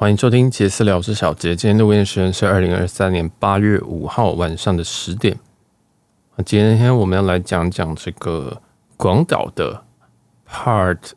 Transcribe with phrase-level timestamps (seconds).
[0.00, 1.54] 欢迎收听杰斯聊，我是小杰。
[1.54, 5.38] 今天录音时间是二零二三年八月五号晚上的十点。
[6.46, 8.62] 今天我们要来讲讲这个
[8.96, 9.84] 广岛的
[10.48, 11.10] Part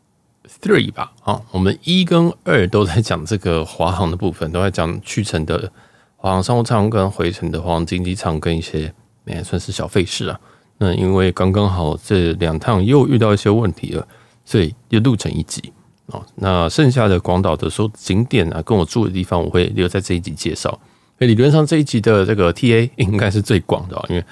[0.60, 1.14] Three 吧。
[1.22, 5.72] 啊，我们一跟二都在讲这个华航的部分，都在讲去程的
[6.16, 8.92] 华航商务舱跟回程的华航经济舱跟一些
[9.24, 10.38] 也算是小费事啊。
[10.76, 14.06] 那因为刚刚好这两趟又遇到一些问题了，
[14.44, 15.72] 所以又录成一集。
[16.06, 20.70] 哦，那剩下的广岛的所有景点啊，跟我住的地方，我会留在这一集介绍。
[21.18, 24.22] 所以理论上这一集的这个 TA 应该是最广的，因为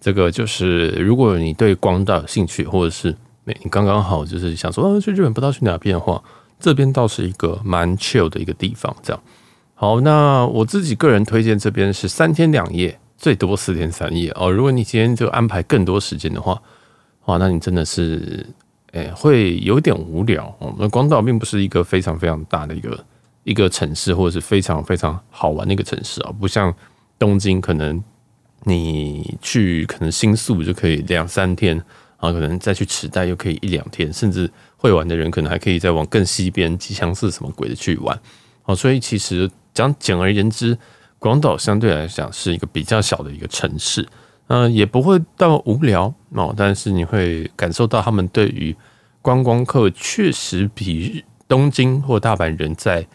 [0.00, 6.20] 这个就是如果你对广岛有兴趣，或者是你刚刚好就是想说，啊，去日本不知道去哪边的话，
[6.58, 8.94] 这边倒是一个蛮 chill 的一个地方。
[9.02, 9.22] 这样
[9.74, 14.50] 好，那我自己个人推荐这边是三天两夜，最多四天三夜哦。
[14.50, 16.60] 如果你今天就安排更多时间的话，
[17.26, 18.44] 哇，那你真的是。
[18.92, 20.74] 哎，会有点无聊哦。
[20.78, 23.04] 那广岛并不是一个非常非常大的一个
[23.44, 26.74] 一个城市，或者是非常非常好玩的一个城市啊，不像
[27.18, 28.02] 东京，可能
[28.64, 31.74] 你去可能新宿就可以两三天，
[32.20, 38.20] 然后可能再去池袋又可以一两天，甚至会玩的人可能还可以再往更西边吉祥寺什么鬼的去玩
[38.64, 38.76] 哦。
[38.76, 40.76] 所以其实讲简而言之，
[41.18, 44.06] 广岛相对来讲是一个比较小的一个城市。
[44.48, 48.76] 嗯，也不会到无聊哦，但是你会感受到他们对于
[49.22, 53.06] 观光客确实比东京或大阪人在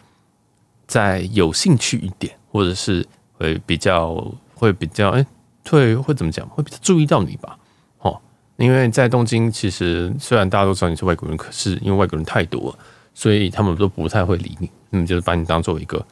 [0.86, 5.24] 在有兴趣一点，或者是会比较会比较哎，
[5.68, 6.48] 会会怎么讲？
[6.48, 7.56] 会比较注意到你吧？
[8.00, 8.18] 哦，
[8.56, 12.78] 因为在东京，其实虽然大家都知道你是外国人，可是因为外国人太多了，
[13.14, 16.04] 所以他们都不太会理你，嗯，就是把你当做一个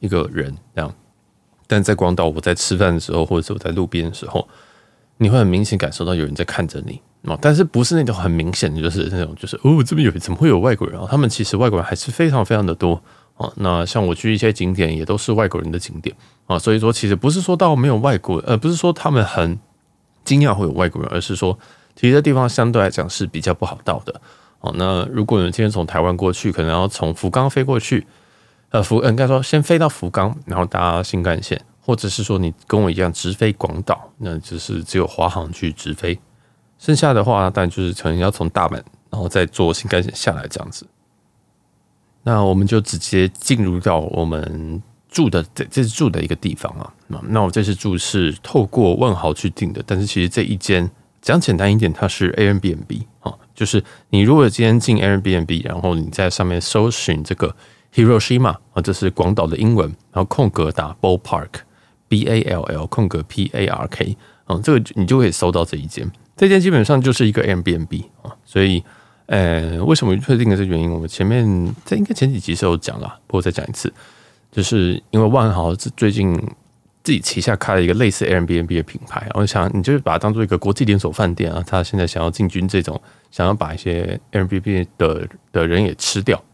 [0.00, 0.92] 一个人这样。
[1.72, 4.46] 但在广岛，我在吃饭的时候，或者是我在路边的时候。
[5.18, 11.06] 你会很明显感受到有人在看着你哦，但是不是那种很明显的，就是那种就是哦，这边有怎么会有外国人啊？
[11.08, 13.00] 他们其实外国人还是非常非常的多
[13.36, 13.48] 啊。
[13.56, 19.56] 那像我去一些景点，也都是外国人的景点啊，所以说其实不是说到没有外国人，呃，不是说他们很
[20.24, 21.56] 惊讶会有外国人，而是说
[21.94, 24.20] 其实这地方相对来讲是比较不好到的
[24.58, 24.74] 哦。
[24.76, 28.04] 那如果你今天从台湾过去，可能要从福冈飞过去，
[28.72, 31.58] 呃，福应该说先飞到福冈，然后搭新干线。
[31.84, 36.16] 或者是说你跟我一样直飞广岛，那就是只有华航去直飞，
[36.78, 38.74] 剩下的话，当然就是可能要从大阪，
[39.10, 40.86] 然后再坐新干线下来这样子。
[42.22, 46.94] 那我们就直接进入到我们住的这这次住的一个地方啊。
[47.28, 50.88] 那我这次住是透过万豪去订的，但是其实这一间
[51.20, 57.56] 讲简单一点，它是 Airbnb 啊，就是你如果今天进 Airbnb，然后你在上面搜寻这个
[57.94, 61.48] Hiroshima 啊，这是广岛的英文，然后空格打 Ballpark。
[62.08, 64.14] B A L L 空格 P A R K，
[64.46, 66.06] 嗯，这个你就可以搜到这一间。
[66.36, 68.84] 这间基本上就是一个 Airbnb 啊，所以，
[69.24, 73.90] 呃，为什么确定的这原因，我们前面在应该前几集时候讲了，不过再讲一次，
[74.50, 76.34] 就是因为万豪最近
[77.02, 86.44] 自己旗下开了一个类似 Airbnb 的品牌，我想你就是把它当做一个国际连锁饭店啊，他现在想要进军这种，想要把一些 Airbnb 的的人也吃掉，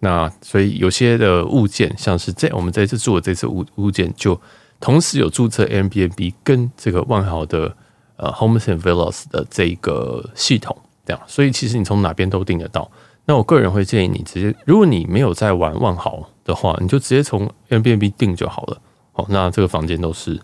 [0.00, 4.40] 那所以有些的物件，像是这我们这一次住的这次物物件就。
[4.78, 7.74] 同时有注册 Airbnb 跟这个万豪的
[8.18, 12.90] 呃 Homes and Villas 的这个系统，这样，所以其实你从哪边都订得到。
[13.24, 18.78] 那我个人会建议你直接，如果你没有在玩万豪的话，你就直接从 Airbnb 订就好了。
[19.14, 20.38] 哦，那这个房间都是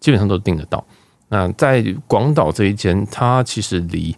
[0.00, 0.84] 基本上都订得到。
[1.28, 4.16] 那在广岛这一间，它其实离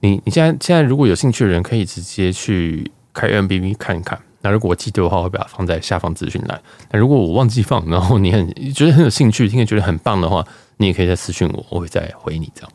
[0.00, 4.20] 你你现在现在如果有兴趣的人，可以直接去开 Airbnb 看一看。
[4.42, 6.60] 那如果我记得的话，我会把它放在下方资讯栏。
[6.90, 12.70] 那如果我忘记放，然后你很觉得很有兴趣，听着觉得很棒的话，你也可以再私讯我，我会再回你这样。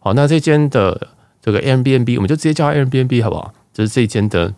[0.00, 1.08] 好，那这间的
[1.40, 3.54] 这个 Airbnb，我们就直接叫它 Airbnb 好不好？
[3.72, 4.52] 就是这间的，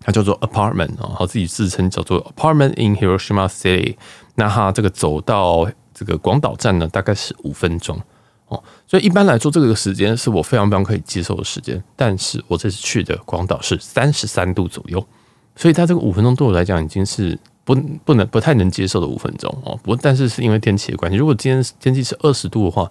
[0.00, 3.96] 它叫做 Apartment 啊，然后自己自称叫做 Apartment in Hiroshima City。
[4.34, 7.98] 那它这个走到这个广岛站呢，大概是五分钟
[8.48, 8.62] 哦。
[8.86, 11.82] 所以一般来说，这个时间是我非常非常可以接受的时间。
[11.96, 15.06] 但是我这次去的广岛是三十三度左右。
[15.54, 17.74] 所以它这个五分钟对我来讲已经是不
[18.04, 19.78] 不能不太能接受的五分钟哦。
[19.82, 22.90] 不但是是因为天气的关系，如果今天天气是二十度的话，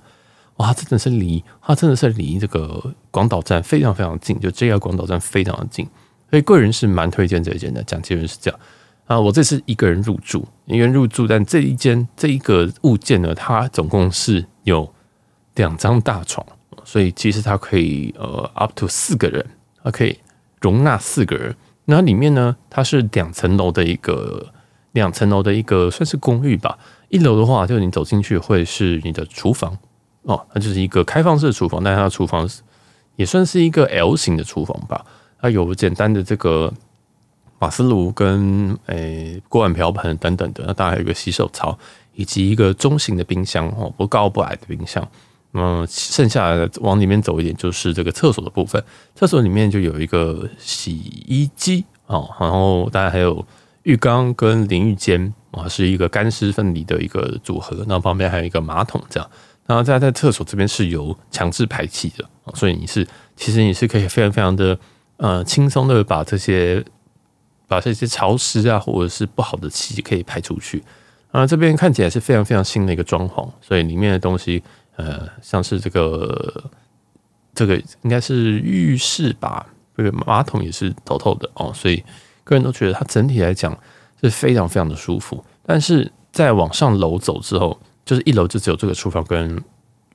[0.58, 5.88] 哇，真的是离它真的是离这个广岛站非常非常近，就 JR 广岛站非常的近。
[6.30, 8.60] 所以个人是蛮推荐这一间的，讲结论是这样
[9.06, 9.20] 啊。
[9.20, 14.94] 我这次一个人入住，一个人入住，但这一间这一个物件呢，它总共是有
[15.56, 16.46] 两张大床，
[16.86, 19.46] 所以其实它可以呃 up to 四个人，
[19.84, 20.18] 它可以
[20.62, 21.56] 容纳四个人。
[21.86, 24.54] 那里面呢，它是两层楼的一个
[24.92, 26.78] 两层楼的一个算是公寓吧。
[27.10, 29.78] 一楼的话，就你走进去会是你的厨房
[30.24, 32.48] 哦，它就是一个开放式的厨房，但是它的厨房
[33.16, 35.06] 也算是一个 L 型的厨房吧。
[35.42, 36.72] 它有简单的这个
[37.60, 41.78] 瓦斯炉跟诶锅碗瓢盆等等的，那当然还有个洗手槽，
[42.14, 45.06] 以及一个中型的冰箱哦，不高不矮的冰箱。
[45.54, 48.84] 嗯剩下的往里面走一点，就是这个厕所的部分。
[49.16, 53.46] 厕所里面就有一个洗衣机哦，然后当然还有
[53.84, 57.84] 浴缸跟淋浴间啊，是一个干湿分离的一个组合。
[57.88, 59.30] 那旁边还有一个马桶这样。
[59.66, 64.78] 然后在在厕所这边是有强制排气的，所以你是其实你是可以非常非常的
[65.18, 66.84] 呃轻松的把这些。
[67.68, 70.84] 把这些潮湿啊，或者是不好的气可以排出去。
[71.32, 74.62] 啊，这边看起来是非常非常新的一个装潢，所以里面的东西，
[75.02, 76.64] 呃，像是这个
[77.56, 79.66] 这个应该是浴室吧，
[79.98, 82.04] 这个马桶也是透透的哦，所以
[82.44, 83.76] 个人都觉得它整体来讲
[84.22, 85.44] 是非常非常的舒服。
[85.66, 89.64] 但是再往上楼走之后，就是一楼就只有这个厨房跟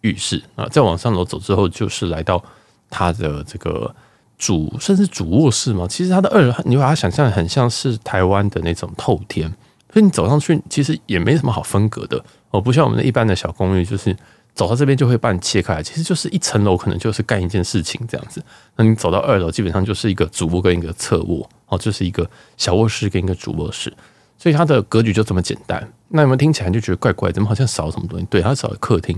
[0.02, 2.42] 浴室啊，再往上楼走之后，就是来到
[2.88, 3.94] 它的这个。
[4.38, 9.48] 主甚至主卧室嘛，其实它的二楼，你把它想象很像是台湾的那种透天，
[9.90, 14.14] 所以你走上去其实也没什么好分隔的哦，不像我们的一般的小公寓，就是
[14.56, 18.42] 走到这边就会把你切开来，其实就是一层楼可能就是干一件事情这样子。
[18.74, 23.92] 那你走到二楼，基本上就是一个主卧跟一个侧卧哦，就是一个小卧室跟一个主卧室，
[24.36, 25.88] 所以它的格局就这么简单。
[26.08, 28.26] 那你们听起来就觉得怪怪，怎么好像少了什么东西？
[28.28, 29.14] 对，它少了客厅，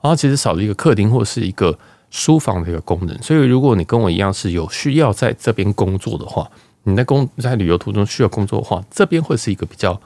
[0.00, 1.76] 然后其实少了一个客厅或是一个。
[2.14, 6.46] 书房的一个功能，所以如果你跟我一样是有需要在这边工作的话，
[6.82, 9.98] 你在工在旅游途中需要工作的话，这边会是一个比较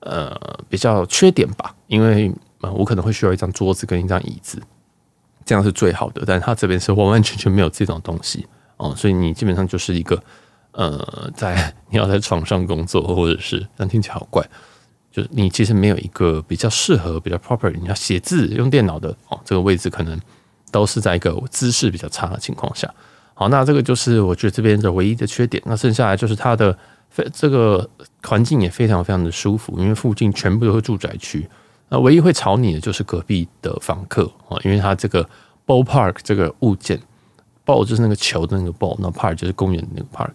[0.00, 0.38] 呃
[0.68, 2.30] 比较缺点吧，因为
[2.60, 4.60] 我可能会需要一张桌子跟一张椅子，
[5.44, 8.46] 这样是最好的，但是它这边是完完全全没有这种东西
[8.76, 10.22] 哦，所以你基本上就是一个
[10.72, 14.44] 呃在你要在床上工作，或者是但听起来好怪，
[15.10, 20.20] 就是你其实没有一个比较适合比较 proper 你要写字用电脑的哦，这个位置可能。
[20.70, 22.86] 都是在一个姿势比较差的情况下，
[23.32, 25.62] 好，那这个就是我觉得这边的唯一的缺点。
[25.64, 26.76] 那剩下来就是它的
[27.08, 27.88] 非这个
[28.22, 31.48] 环境也非常非常的舒服，因为附近全部都是住宅区。
[31.88, 35.22] 那唯一会吵你的就是隔壁的房客啊，因为它这个
[35.66, 37.00] ball park 这个物件
[37.64, 40.32] ，ball 就是那个球的那个 ball，那 park 就是公园的那个 park。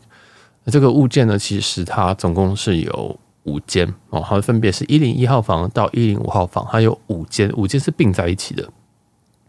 [0.63, 8.67] 那这个物件呢，其实它总共是有五间哦，它分别是一零一号房到一零五号房，它有五间，五间是并在一起的。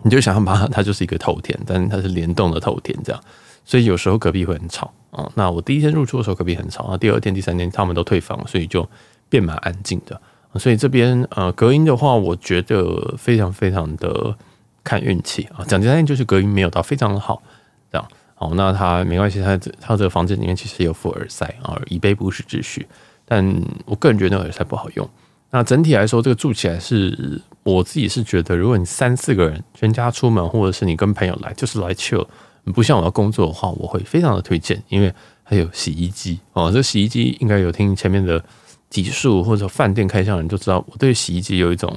[0.03, 3.23] 你就想象把它，它就是一个头天，但是它是联动的头天，这样，
[3.65, 5.31] 所以有时候隔壁会很吵啊。
[5.35, 8.87] 那我第一天入住的时候隔壁很吵，啊，第二天、第三天他们都退房，所以就
[9.31, 10.21] 变蛮安静的。
[10.59, 14.37] 所以这边呃隔音的话，我觉得非常非常的
[14.83, 15.65] 看运气啊。
[15.67, 17.43] 讲简单就是隔音没有到非常的好，
[17.91, 18.09] 这样。
[18.35, 22.87] 好，那它没关系，它它这个房间里面其实有副耳塞啊，以备不时之需。
[23.25, 23.45] 但
[23.85, 25.09] 我个人觉得那耳塞不好用。
[25.51, 27.41] 那整体来说，这个住起来是。
[27.65, 32.27] 我自己是觉得，如果你三四个人全家出门，或者是你跟朋友来，就是来 chill，
[32.75, 35.11] 不像我要工作的话，我会非常的推荐，因为
[35.43, 36.71] 还有洗衣机哦。
[36.71, 38.45] 这洗衣机应该有听前面的
[38.95, 41.93] 集数或者饭店开箱的人就知道，我对洗衣机有一种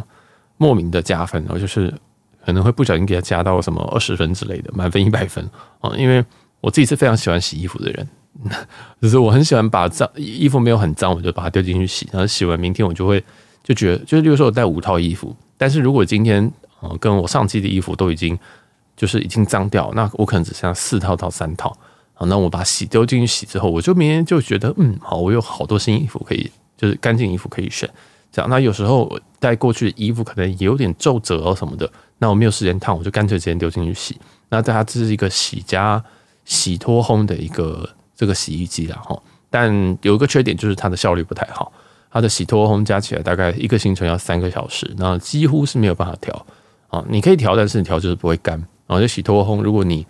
[0.58, 1.94] 莫名的加分，然后就是
[2.44, 5.48] 可能会不小心给它加到什么二十分之类的，满分一百分
[5.80, 5.92] 啊。
[5.96, 6.26] 因为
[6.60, 8.10] 我自己是非常喜欢洗衣服的人，
[9.00, 13.24] 就是我很喜欢把脏衣服没有很脏，我就把它丢进去洗，然后洗完明天我就会
[13.64, 15.36] 就觉得，就是比如说我带五套衣服。
[15.56, 18.36] 但是如果今天呃跟我上季的衣服都已经
[18.96, 21.70] 就是已经脏掉，那我可能只剩下四套到三套
[22.16, 27.90] 啊，那我把洗丢进去洗之后，我就明天就觉得嗯好，我有好多新衣服可以，就是干净衣服可以选。
[28.32, 34.20] 这样，那有时候带过去的衣服可能也有点皱褶哦什么的，那我没有时间烫，我就干脆直接丢进去洗。
[34.50, 36.04] 那它这是一个洗加
[36.46, 41.72] 洗脱烘的一个这个洗衣机啦哈，但有一个缺点就是它的效率不太好。
[42.10, 46.46] 它的洗脱烘加起来大概一个行程要三个小时，那几乎是没有办法调
[46.90, 47.04] 啊。
[47.10, 48.58] 你可以调，但是你调就是不会干。
[48.88, 50.06] 然后就洗脱烘，如果你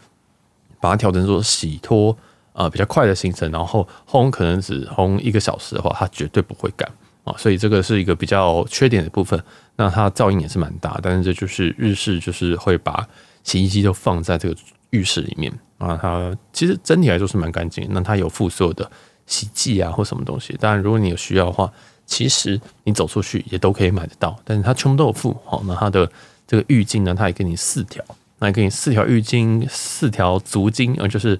[0.79, 2.15] 把它调成说洗脱
[2.57, 6.91] 啊比较快的行程，然后烘可能只烘一个小时的话，它绝对不会干
[7.23, 7.33] 啊。
[7.37, 9.41] 所以这个是一个比较缺点的部分。
[9.75, 13.07] 那它噪音也是蛮大，但是这就是日式，就是会把
[13.43, 14.55] 洗衣机都放在这个
[14.89, 15.95] 浴室里面啊。
[16.01, 17.87] 它其实整体来说是蛮干净。
[17.91, 18.91] 那它有附所有的。
[19.29, 21.69] 洗剂啊，或什么东西，当然，如果你有需要的话，
[22.05, 24.33] 其实你走出去也都可以买得到。
[24.45, 26.09] 但是它全部都有附，好，那它的
[26.47, 28.01] 这个浴巾呢，它也给你四条，
[28.39, 31.37] 那也给你四条浴巾，四条足巾，呃，就是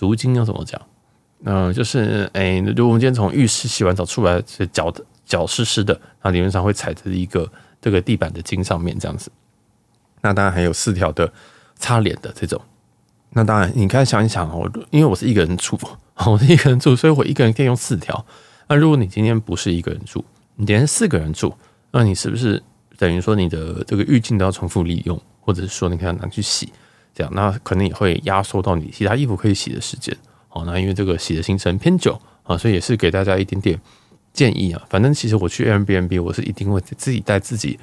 [0.00, 0.80] 足巾要怎么讲？
[1.44, 7.46] 嗯、就是哎、如果我们今天从浴室洗完澡出来，是脚的脚湿湿的，那理论上会踩在一个
[7.82, 9.30] 这个地板的巾上面这样子。
[10.22, 11.30] 那当然还有四条的
[11.76, 12.58] 擦脸的这种。
[13.28, 15.78] 那当然，你看想一想哦，因为我是一个人住。
[16.26, 18.24] 我是一个人住，所以我一个人可以用四条。
[18.68, 20.24] 那如果你今天不是一个人住，
[20.56, 21.54] 你今天四个人住，
[21.90, 22.62] 那你是不是
[22.96, 26.72] 等于说你的这个浴巾都要重复利用，或者是说你可以拿去洗，
[27.20, 30.16] 这样那可能也会压缩到你其他衣服可以洗的时间。
[30.48, 33.78] 好，那因为这个洗的行程偏久，啊，所以也是给大家一点点
[34.32, 34.82] 建议啊。
[34.88, 37.78] 反正其实我去 Airbnb，我是一定会自己带自己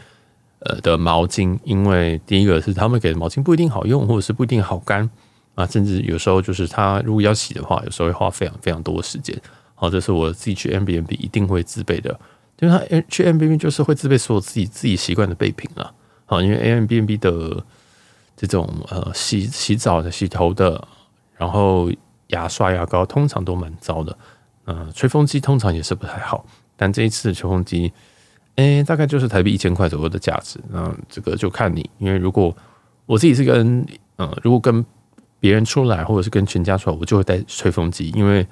[0.61, 5.07] 呃的毛巾，因为第一个是他们给的毛巾不一定好用，或者是不一定好干
[5.53, 9.39] 啊，甚至有时候就是他如果要洗的话，有时候会花非常非常多的时间。
[9.75, 12.19] 好，这是我自己去 Airbnb 一定会自备的，
[12.59, 15.93] 因为他去 Airbnb 就是会自备所有自己自己习惯的备品了。
[16.25, 17.63] 好，因为 Airbnb 的
[18.37, 20.87] 这种呃洗洗澡的、洗头的，
[21.35, 21.91] 然后
[22.27, 24.17] 牙刷、牙膏通常都蛮糟的。
[24.67, 26.45] 嗯、吹风机通常也是不太好。
[26.77, 27.91] 但这一次的吹风机，
[28.55, 30.57] 哎，大概就是台币一千块左右的价值。
[30.69, 32.55] 那这个就看你，因为如果
[33.05, 33.85] 我自己是跟
[34.17, 34.85] 嗯、如果跟
[35.39, 38.47] 别人出来，或者是跟全家出来，我就会带吹风机，因为。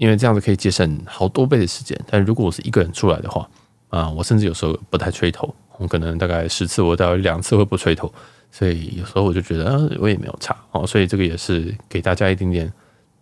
[0.00, 3.50] 因为这样子可以节省好多倍的时间，但如果我是一个人出来的话，
[3.88, 8.14] 啊，我甚至有时候不太吹头，我可能大概十次我大概两次会不吹头，
[8.50, 12.72] 所以有时候我就觉得，我也没有差哦，所以这个也是给大家一点点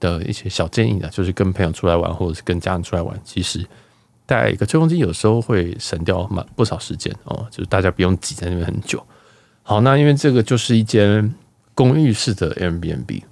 [0.01, 3.67] 的一些小建议的，就是跟朋友出来玩或者是跟家人出来玩，其实
[4.25, 9.03] 带一个吹风机有时候会省掉蛮不少时间哦，就是大家不用挤在那边很久。
[9.63, 11.35] 好，那因为这个就是一间
[11.75, 13.23] 公寓式的 Airbnb。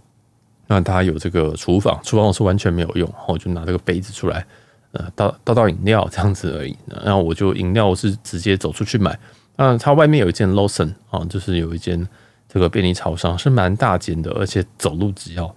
[0.66, 4.44] 那它有这个厨房，厨房我是完全没有用，我就拿这个杯子出来，
[4.92, 6.74] 呃，倒倒倒饮料这样子而已。
[7.04, 9.16] 然后我就饮料我是直接走出去买。
[9.56, 12.06] 那它外面有一间 Lawson 啊，就是有一间
[12.48, 15.54] 这个便利超商，是蛮大间的，而且走路只要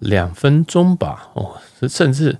[0.00, 1.30] 两分钟吧。
[1.34, 1.56] 哦，
[1.88, 2.36] 甚至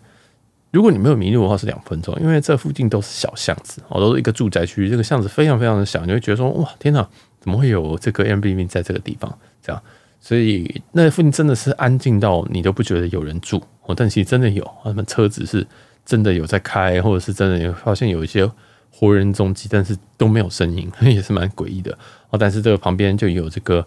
[0.71, 7.09] 如果你没有迷路的话是两分钟，因为这附近都是小巷子，哦，都是一个住宅区，这个巷子非常非常的小，你会觉得说哇，天哪，
[7.41, 9.39] 怎么会有这个 Airbnb 在这个地方？
[9.63, 9.83] 这样。
[10.21, 15.65] 所以那附近真的是安静到你都不觉得有人住哦，但其实真的有，他们车子是
[16.05, 18.51] 真的有在开，或者是真的有发现有一些
[18.91, 21.97] 活人踪迹，但是都没有声音， 也是蛮诡异的
[22.31, 22.39] 哦。
[22.39, 23.87] 但是这个旁边就有这个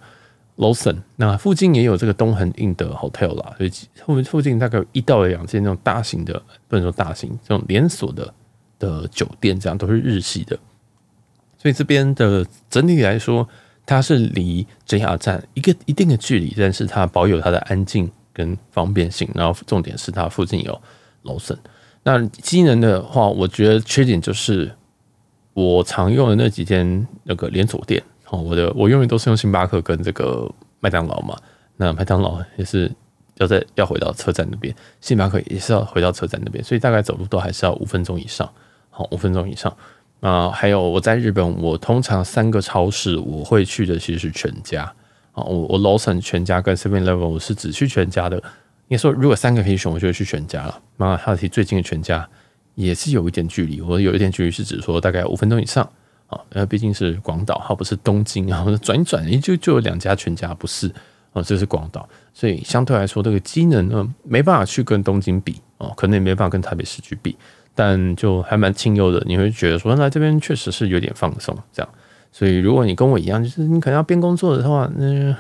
[0.58, 3.72] Lawson，那附近也有这个东横 INN 的 hotel 啦，所以
[4.06, 8.34] 附附近大概有一到两间那种大型的，不能说大型，这种连锁的
[8.80, 10.58] 的酒店，这样都是日系的，
[11.58, 13.48] 所以这边的整体来说。
[13.84, 19.28] 它是离 JR 站一个一定的距离，但是它保有它的安静跟方便性。
[19.34, 20.82] 然后重点是它附近有
[21.24, 21.58] Lawson。
[22.04, 24.72] 那机能的话，我觉得缺点就是
[25.54, 31.38] 我常用的那几间那个连锁店哦，我的我永远都是用星巴克跟这个麦当劳嘛。
[31.78, 32.92] 那麦当劳也是
[33.36, 38.50] 要在要回到车站那边，星巴克也是要回到车站那边，所以大概走路都还是要五分钟以上。
[38.90, 39.76] 好，五分钟以上。
[40.20, 44.84] 啊，还有我在日本，我通常三个超市我会去的其实是全家
[45.32, 48.38] 啊，我我 Lawson 全家跟 Seven Eleven 我是只去全家的。
[48.88, 50.80] 应该说，如果三个可以选，我就会去全家了。
[50.98, 52.28] 那它离最近的全家
[52.76, 55.84] 也是有一点距离，我有一点距离是指说大概五分钟以上
[56.28, 60.92] 啊，因为毕竟是广岛，它不是东京啊，转一转，也就就有两家全家，不是
[61.34, 67.36] 啊，这是广岛，所以相对来说，这个机能呢没办法去跟东京比哦，可能也没办法跟台北市区比。
[67.74, 71.90] 但就还蛮清幽的，你会觉得说来这边确实是有点放松，这样。
[72.30, 75.34] 所以如果你跟我一样，就是你可能要边工作的话，那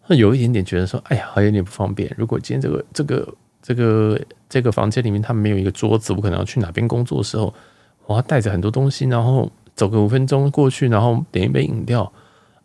[0.00, 2.10] 会有一点点觉得说，哎呀，还有点不方便。
[2.16, 3.34] 如果今天这个这个
[3.68, 7.52] 这个这个房间里面它没有一个桌子，我可能要去哪边工作的时候，
[8.06, 12.10] 我要带着很多东西，然后走个五分钟过去，然后点一杯饮料，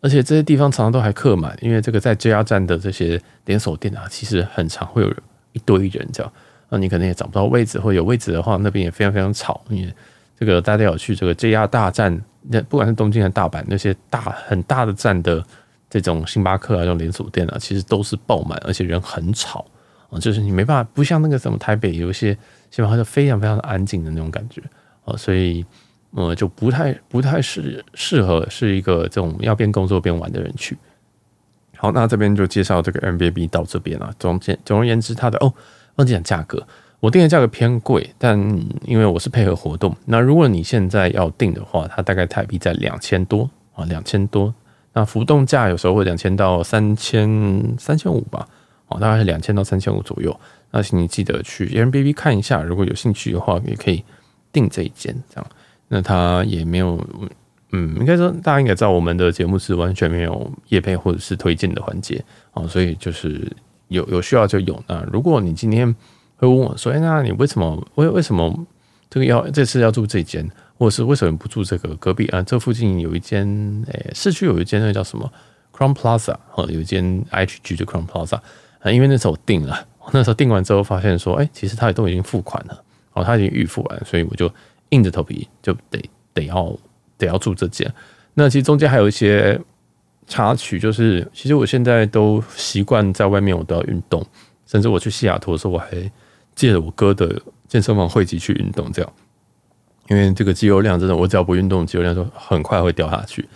[0.00, 5.14] 而且这些地方常常都还客满，因为这个在 JR 站的这些连锁店啊，其实很常会有
[5.52, 6.32] 一堆人这样。
[6.70, 9.60] 那你可能也找不到位置，或有位置的话，那边也非常非常吵。
[9.68, 9.94] 因为
[10.40, 12.18] 这个大家有去这个 JR 大站，
[12.48, 15.44] 那不管是东京还是大阪，那些大很大的站的
[15.90, 19.66] 这种星巴克啊，这种连锁店啊，其实都是爆满，而且人很吵
[20.18, 22.34] 就是你没办法，不像那个什么台北有一些
[22.70, 24.62] 基本上就非常非常的安静的那种感觉
[25.04, 25.64] 啊，所以
[26.12, 30.76] 呃就不太不太适适合是一个这种要边工作边玩的人去。
[31.76, 34.14] 好，那这边就介绍这个 Airbnb 到这边了。
[34.18, 35.52] 总总总而言之，它的哦。
[35.96, 36.66] 忘记讲价格，
[36.98, 38.36] 我订的价格偏贵，但
[38.84, 44.52] 因为我是配合活动，那如果你现在要订的话，它大概台币在两千多啊，两千多。
[44.92, 48.48] 那浮动价有时候会两千到三千三千五吧，
[48.88, 50.38] 哦，大概是两千到三千五左右。
[50.70, 54.04] 那请你记得去 anbb 看一下，如果有兴趣的话，也可以
[54.52, 55.50] 订这一间这样。
[55.88, 56.98] 那它也没有，
[57.72, 63.50] 嗯，应该说大家应该知道，我们的节目是完全没有业配或者是推荐的环节啊，所以就是。
[63.88, 64.82] 有有需要就有。
[64.88, 65.86] 那如果你今天
[66.36, 68.66] 会问我说：“哎，那你为什么为为什么
[69.10, 72.42] 这个要这次要住这间，或者是为什么不住这个隔壁啊？
[72.42, 73.46] 这附近有一间，
[73.92, 75.30] 哎，市区有一间那叫什么
[75.70, 78.40] Crown Plaza 哦，有一间 H G 的 Crown Plaza
[78.84, 78.92] 啊。
[78.92, 84.48] 因为那时候我订了，那时候订完之后发现说，哎，其实他也都已经付款了，哦，他已经预付完，所以我就
[84.90, 86.00] 硬着头皮就得
[86.32, 86.72] 得要
[87.18, 87.92] 得要住这间。
[88.34, 89.60] 那其实中间还有一些。
[90.26, 94.24] 插曲就是，其实我现在都习惯在外面，我都要运动，
[94.64, 96.10] 甚至我去西雅图的时候，我还
[96.54, 97.38] 借了我哥的
[97.68, 99.12] 健身房会籍去运动，这样，
[100.08, 103.46] 因为这个肌肉量真的，我只要不运动，肌肉量就很快会掉下去。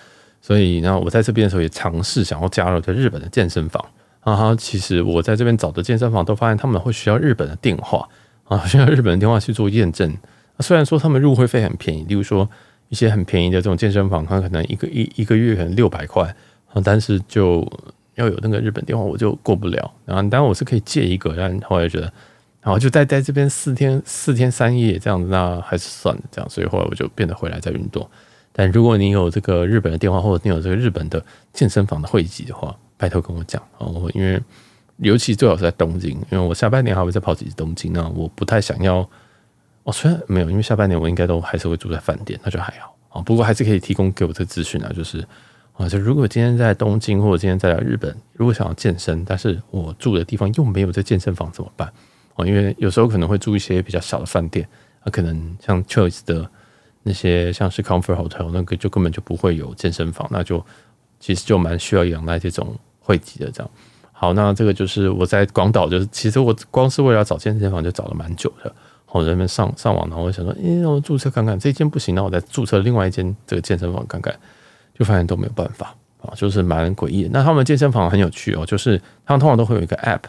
[0.43, 3.83] 所以，然后我在这边的时候也尝试想要加入在日本的健身房。
[4.29, 8.09] 然后，其实我在这边找的健身房都发现他们会需要日本的电话
[8.45, 10.17] 啊，需要日本的电话去做验证。
[10.61, 12.49] 虽然说他们入会费很便宜，例如说
[12.89, 16.35] 一些很便宜的这种健身房，它可能一个一一个月可能六百块
[16.73, 17.67] 啊，但是就
[18.17, 19.93] 要有那个日本电话，我就过不了。
[20.05, 22.13] 然后，当然我是可以借一个，但后来觉得，
[22.61, 26.51] 然后就待在这边四天四天三夜这样子，那还是算了这样。
[26.51, 28.09] 所以后来我就变得回来再运动。
[28.53, 34.39] 但如果你有这个日本的电话，或者你有这个日本的健身房的会籍的话，拜托跟我讲哦，因为
[34.99, 39.09] 尤其最好是在东京，因为我下半年还会再跑几次东京那，我不太想要。
[39.85, 43.23] 哦，虽然没有，因为下半年我应该都还是会住在饭店，那就还好啊。
[43.23, 45.27] 不过还是可以提供给我这个资讯啊，就是
[45.73, 51.91] 啊，就如果今天在东京或者今天在日本，如果想要健身，但是我住的地方又没有这健身房怎么办？
[52.35, 54.69] 哦，因为有时候可能会住一些比较小的饭店，
[55.01, 56.51] 啊，可能像 Choice 的。
[57.05, 60.63] 那些像是 Comfort Hotel 那个就根本就不会有健身房，那就
[61.19, 62.77] 其实就蛮需要仰赖这种
[63.09, 63.71] 会籍的这样。
[64.13, 68.71] 好，那这个就是我在广岛，就是其实我光是为了找健身房就找了蛮久的。
[69.11, 74.35] 我在那边上上网，然后我想说，诶，我注册看看这间不行，那我再注册另外一间这个健身房看看，
[74.99, 77.27] 就发现都没有办法啊，就是蛮诡异。
[77.33, 80.25] 那他们健身房很有趣哦，就是他们通常都会有一个 App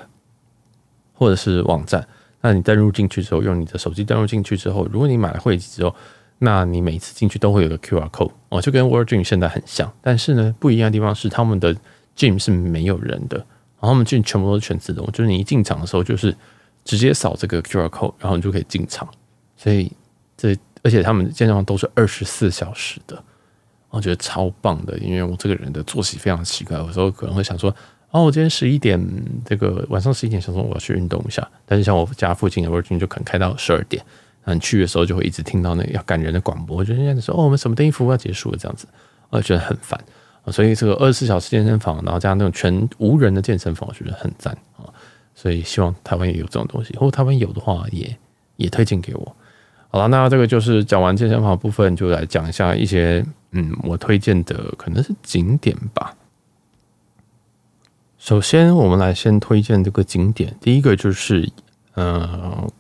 [1.13, 2.07] 或者是网站，
[2.39, 5.93] 那你登录进去之后，用你的手机登录进去之后，如果你买了会籍之后。
[6.41, 11.75] 那你每次进去都会有个 QR code 哦，就跟 World Gym 现在很像，但是呢，不一样的地方是他们的
[12.19, 16.35] Gym 是没有人的，然后他们 Gym 全部都是全自动，就是你一进场的时候就是
[16.83, 19.07] 直接扫这个 QR code，然后你就可以进场。
[19.55, 19.89] 所以
[20.35, 23.23] 这而且他们健身房都是二十四小时的，
[23.89, 27.73] 我觉得超棒的，因为我这个人的作息非常奇怪，有时候可能会想说，
[28.11, 28.99] 哦，我今天十一点
[29.45, 34.03] 这个晚上十一点想说我要去运动一下，但是像我家附近的 World Gym 就可能开到十二点。
[34.45, 38.88] 你去的时候就会一直听到那个要赶人的广播，我觉得人家说哦，我们什么登记服务要结束了这样子，
[39.29, 40.03] 我觉得很烦。
[40.48, 44.85] 所以这个二十四小时健身房，然后加上那种全无人的健身房，我觉得很赞啊。
[45.35, 48.18] 所以希望台湾也有这种东西，或台湾有的话也
[48.57, 49.35] 也推荐给我。
[49.90, 56.16] 好了，那这个就是讲完健身房部分，就来讲一下一些嗯，我推荐的可能是景点吧。
[58.18, 61.50] 首先，我们来先推荐这个景点，第一个就是
[61.96, 62.22] 嗯。
[62.22, 62.74] 呃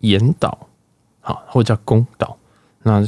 [0.00, 0.68] 岩岛，
[1.20, 2.36] 好，或者叫宫岛。
[2.82, 3.02] 那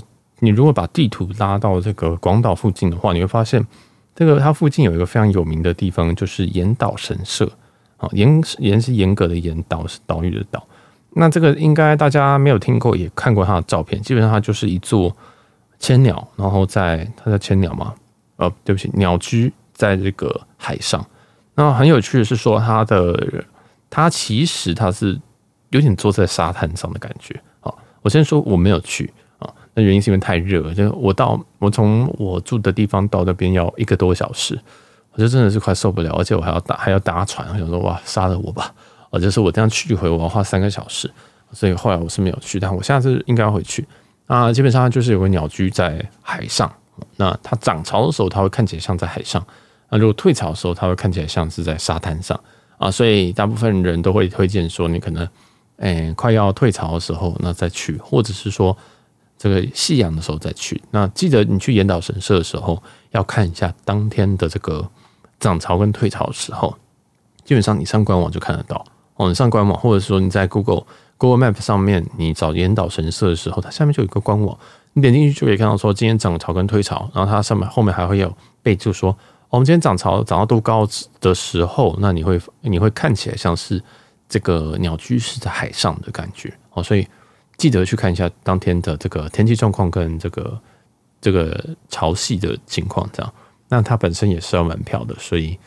[0.47, 3.67] 你如果把地图拉到这个广岛附近的话，你会发现，
[4.15, 7.51] 这个它附近有一个非常有名的地方，就是岩岛神社。
[7.97, 10.65] 啊，严严是严格的严，岛是岛屿的岛。
[11.15, 14.01] 那这个应该大家没有听过，也看过它的照片。
[14.01, 15.15] 基本上它就是一座
[15.81, 17.93] 千鸟，然后在它叫千鸟吗？
[18.37, 21.05] 呃，对不起，鸟居在这个海上。
[21.55, 23.45] 那很有趣的是说，它的
[23.91, 25.21] 它其实它是。
[25.71, 27.39] 有点坐在沙滩上的感觉。
[27.59, 29.13] 好，我先说我没有去，
[29.79, 34.59] 那原因是因为太热，就我到我从我住的地方到那边要一个多小时，
[35.13, 38.73] 我就真的是快受不了，而且我还要搭还要搭船，我想说哇，杀了我吧！
[39.11, 41.11] 啊，就是我这样去回我要花三个小时，
[41.53, 43.87] 所以后来我是没有去，但我下次应该会去
[44.27, 44.51] 啊。
[44.51, 46.73] 基本上就是有个鸟居在海上，
[47.17, 49.47] 那它涨潮的时候它会看起来像在海上，
[49.91, 52.41] 那如果退潮的时候它会看起来像是在沙滩上
[52.79, 55.29] 啊，所以大部分人都会推荐说你可能。
[55.79, 58.75] 哎、欸，快要退潮的时候，那再去，或者是说
[59.39, 60.83] 这个夕阳的时候再去。
[60.91, 64.89] 那记得你去严岛神社的时候，要看一下当天的这个
[65.39, 66.77] 涨潮跟退潮的时候。
[67.45, 69.29] 基本上你上官网就看得到哦。
[69.29, 70.85] 你上官网，或者说你在 Google
[71.17, 74.59] Google Map 上面，你找严岛神社的时候，它下面就有一个官网，
[74.95, 77.11] 你点进去就可以看到说今天涨潮跟退潮。
[77.15, 79.17] 然后它上面后面还会有备注说，
[79.51, 80.89] 我们今天涨潮涨到多高
[81.21, 83.83] 的时候，那你会你会看起来像是。
[84.29, 87.07] 这个鸟居是在海上的感觉哦，所以
[87.67, 90.57] 记得去看一下当天的这个天气状况跟这个
[91.21, 93.33] 这个潮汐的情况，这样。
[93.69, 95.59] 那它本身也是要门票的，所以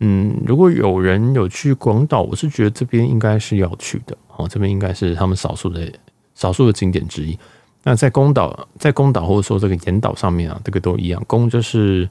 [0.00, 5.88] 嗯，如果有人有去广岛，我是觉得这边应该是要去的哦，这边应该是他们少数的
[6.34, 7.38] 少数的景点之一。
[7.84, 12.08] 那在宫岛，在宫岛或者说这个岩岛上面啊，这个都一样，宫就是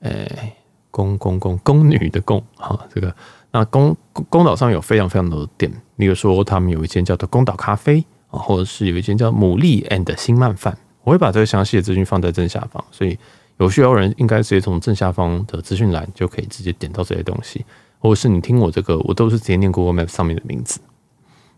[0.00, 0.52] 诶，
[0.90, 3.14] 宫宫宫宫女的宫啊，这个。
[3.52, 3.96] 那宫
[4.28, 8.04] 宫岛上有非常非常多的店，例如说他们有一间叫做宫岛咖啡，
[8.38, 10.76] 或者是有一间叫牡蛎 and 新鳗饭。
[11.02, 13.18] 我会把这个详细的资讯放在正下方，所以
[13.58, 17.64] 有需要人应该直接从正下方的资讯栏就可以直接点到这些东西，
[17.98, 20.80] 或者是你听我这个，我都是直接念 Google Map 上面的名字，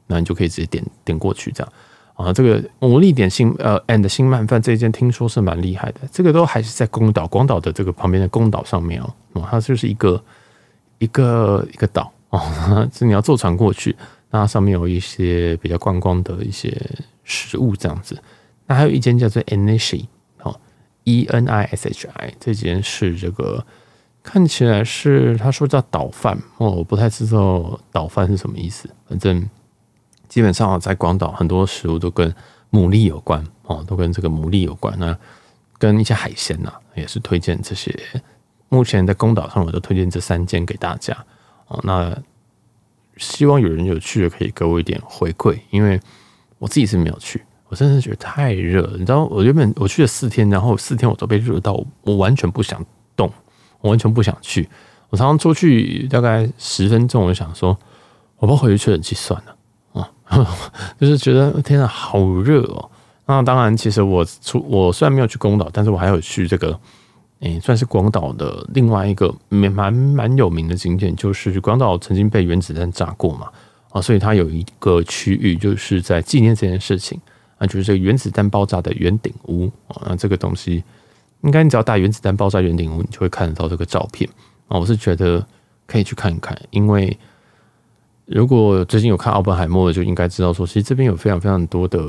[0.06, 1.72] 那你就可以直接点点过去这样
[2.14, 2.32] 啊。
[2.32, 10.22] 这个牡蛎点心呃 and 新鳗饭这一间听说是蛮厉害的，这个都还是在宫岛广岛的这个旁边的宫岛上面哦，它就是一个。
[11.00, 12.42] 一个一个岛哦，
[12.92, 13.94] 是你要坐船过去。
[14.30, 16.76] 那上面有一些比较观光的一些
[17.24, 18.20] 食物这样子。
[18.66, 20.06] 那还有一间叫做 Enishi
[20.42, 20.60] 哦
[21.04, 23.64] ，E N I S H I，这间是这个
[24.22, 28.90] 看起来是他说叫岛饭哦，我不太知道岛饭是什么意思。
[29.08, 29.48] 反正
[30.28, 32.30] 基本上在广岛很多食物都跟
[32.70, 34.94] 牡蛎有关哦，都跟这个牡蛎有关。
[34.98, 35.16] 那
[35.78, 37.98] 跟一些海鲜呐，也是推荐这些。
[38.68, 41.16] 目前在宫岛上，我都推荐这三间给大家
[41.68, 41.80] 哦。
[41.84, 42.14] 那
[43.18, 46.00] 希望有人有去的可以给我一点回馈，因为
[46.58, 48.88] 我自己是没有去，我真的觉得太热。
[48.94, 52.84] 你知道，我原本我去了四天，然后四天我都被热到，我完全不想
[53.16, 53.30] 动，
[53.80, 54.68] 我完全不想去。
[55.10, 57.78] 我常常出去大概十分钟，我就想说，
[58.38, 60.46] 我不回去吹冷气算了啊，
[61.00, 62.90] 就是觉得天啊，好热哦。
[63.26, 66.78] 那当然，其实我出我虽然没有去宫岛，但是我还有去这个。
[67.40, 73.50] 诶、算是广岛的另外一个蛮蛮蛮有名的景点，就是广岛曾经被原子弹炸过嘛，
[73.90, 77.20] 啊，所以它有一个区域就是在纪念这件事情。
[77.58, 79.66] 啊，就是这个原子弹爆炸的圆顶屋。
[79.88, 80.84] 啊，那这个东西
[81.40, 84.30] 应该你只要打原子弹爆炸圆顶屋，你就会看得到这个照片。
[84.68, 85.44] 啊，我是觉得
[85.84, 87.18] 可以去看看，因为
[88.26, 92.00] 如果最近有看奥本海默的，就应该知道说，其实这边有非常非常多的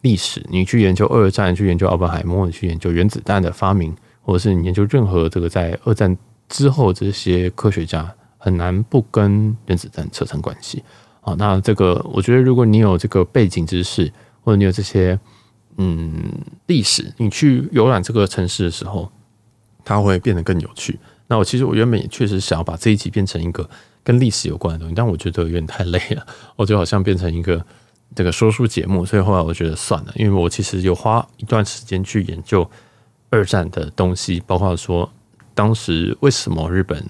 [0.00, 3.94] 历史，你去研究二战，去研究奥本海默，去研究原子弹的发明。
[4.28, 6.14] 或者是你研究任何这个在二战
[6.50, 10.84] 之后这些科学家，很难不跟原子弹扯上关系
[11.22, 11.34] 啊。
[11.38, 14.12] 那这个我觉得，如果你有这个背景知识，
[14.42, 15.18] 或者你有这些
[15.78, 16.30] 嗯
[16.66, 19.10] 历史，你去游览这个城市的时候，
[19.82, 20.98] 它会变得更有趣。
[21.28, 23.66] 那我其实我原本也确实想要把这一集变成一个
[24.04, 27.64] 跟历史有关的东西，但我觉得有点太累了，我就好像变成一个
[28.14, 32.70] 这个说书节目，所以后来我觉得算了，因为我其实有花一段时间去研究。
[33.30, 35.10] 二战的东西，包括说
[35.54, 37.04] 当时为什么日本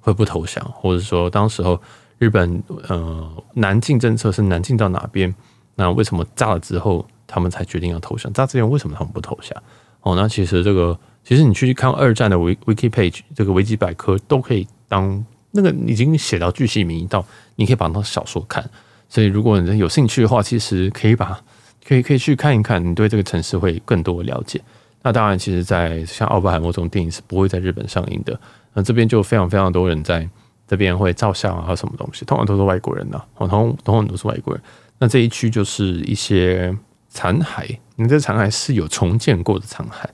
[0.00, 1.80] 会不投降，或者说当时候
[2.18, 5.34] 日本呃南进政策是南进到哪边？
[5.76, 8.32] 那为什么炸了之后他们才决定要投降？
[8.32, 9.62] 炸之前为什么他们不投降？
[10.02, 17.24] 哦，那其实这个其实你去看二战的 wiki page 这个维基百科都可以当那个已经写到巨细靡遗到
[17.56, 18.68] 你可以把它当小说看。
[19.08, 21.38] 所以如果你有兴趣的话，其实可以把
[21.86, 24.60] 可以可以去看一看，你对这个城市会更多的了解。
[25.02, 28.38] 那当然，其实，在像《奥本海默》这种电影是不会在日本上映的。
[28.74, 30.28] 那这边就非常非常多人在
[30.66, 34.62] 这边会照相啊，什么东西，通常都是外国人呐，通通通常都是外国人。
[34.98, 36.76] 那这一区就是一些
[37.08, 40.04] 残骸，你这残骸是有重建过的残骸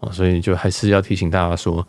[0.00, 1.86] 啊，所以就还是要提醒大家说，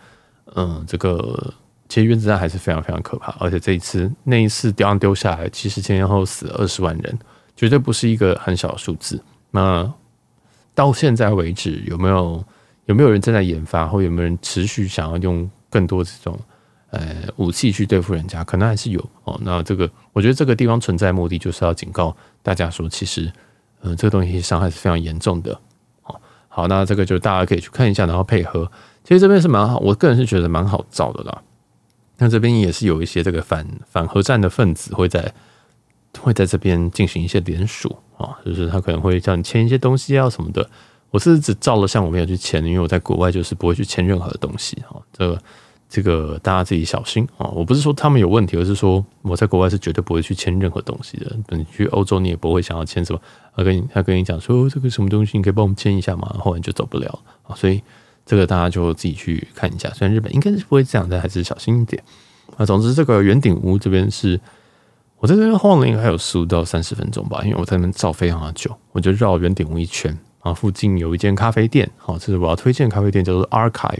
[0.55, 1.53] 嗯，这个
[1.87, 7.17] 其实原子弹还是非常非常可怕，而且这一次那一次丢丢下来，其实前前后后死了二十万人，
[7.55, 9.23] 绝对不是一个很小的数字。
[9.51, 9.89] 那
[10.81, 12.43] 到现在为止，有没有
[12.85, 16.39] 有没有人正在研发，或有没有人持续想要用更多这种
[16.89, 18.43] 呃武器去对付人家？
[18.43, 19.39] 可能还是有哦。
[19.43, 23.31] 那这个，我觉得这个地方存在目的就是要警告大家说，其实
[23.81, 25.53] 呃这个东西伤害是非常严重的。
[26.01, 28.71] 哦，好，那这个就大家可以去看一下，然后配合。
[29.03, 31.43] 其实这边是蛮好，我个人是觉得蛮好找的啦。
[32.17, 35.31] 那这边也是有一些这个反反核战的分子会在。
[36.19, 40.69] 会在这边进行一些联署啊，就是他可能会叫你签一些东西啊什么的。
[41.09, 44.95] 我是只照了相，我没有去签，因为我在国外就是不会去签任何的东西啊。
[45.11, 45.41] 这个
[45.89, 47.47] 这个大家自己小心啊。
[47.47, 51.35] 我不是说他们有问题，而是说我在国外是绝对不会去签任何东西的。
[51.49, 53.19] 你去欧洲，你也不会想要签什么。
[53.55, 57.53] 他跟你他跟你讲说这个什么东西，你可以帮我们签一下嘛，后来就走不了啊。
[57.55, 57.81] 所以
[58.25, 59.89] 这个大家就自己去看一下。
[59.89, 62.01] 虽然日本应该是不会这样，但还是小心一点
[62.55, 62.65] 啊。
[62.65, 64.39] 总之，这个圆顶屋这边是。
[65.21, 70.51] 我在这边晃了应该还有十五到三十分钟吧，因为我在那边照非常的久，我就绕圆顶屋一圈啊。
[70.51, 73.99] 附近有一间咖啡店，好，这是我要推荐咖啡店，叫做 Archive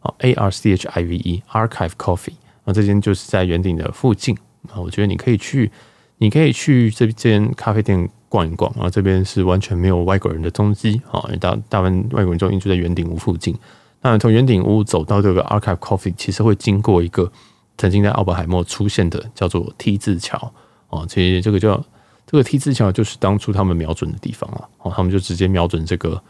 [0.00, 2.34] 啊，A R C H I V E Archive Coffee
[2.66, 2.72] 啊。
[2.74, 4.36] 这间就是在圆顶的附近
[4.70, 5.72] 啊，我觉得你可以去，
[6.18, 8.90] 你可以去这间咖啡店逛一逛啊。
[8.90, 13.56] 这边是完全没有外国人的踪迹啊，大大部分外国人踪迹就在圆顶屋附近。
[14.02, 17.32] 那从圆顶屋走到这个 Archive Coffee，其实会经过一个。
[17.78, 20.52] 曾经在奥本海默出现的叫做 T 字桥
[20.88, 21.82] 哦，其实这个叫
[22.26, 26.20] 这个 T 字桥就是当初他们瞄准的地方了哦，他们就直接瞄准这个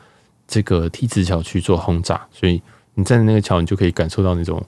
[0.47, 2.63] 这个 T 字桥去做轰炸，所以
[2.95, 4.63] 你站在那个桥，你就可以感受到那种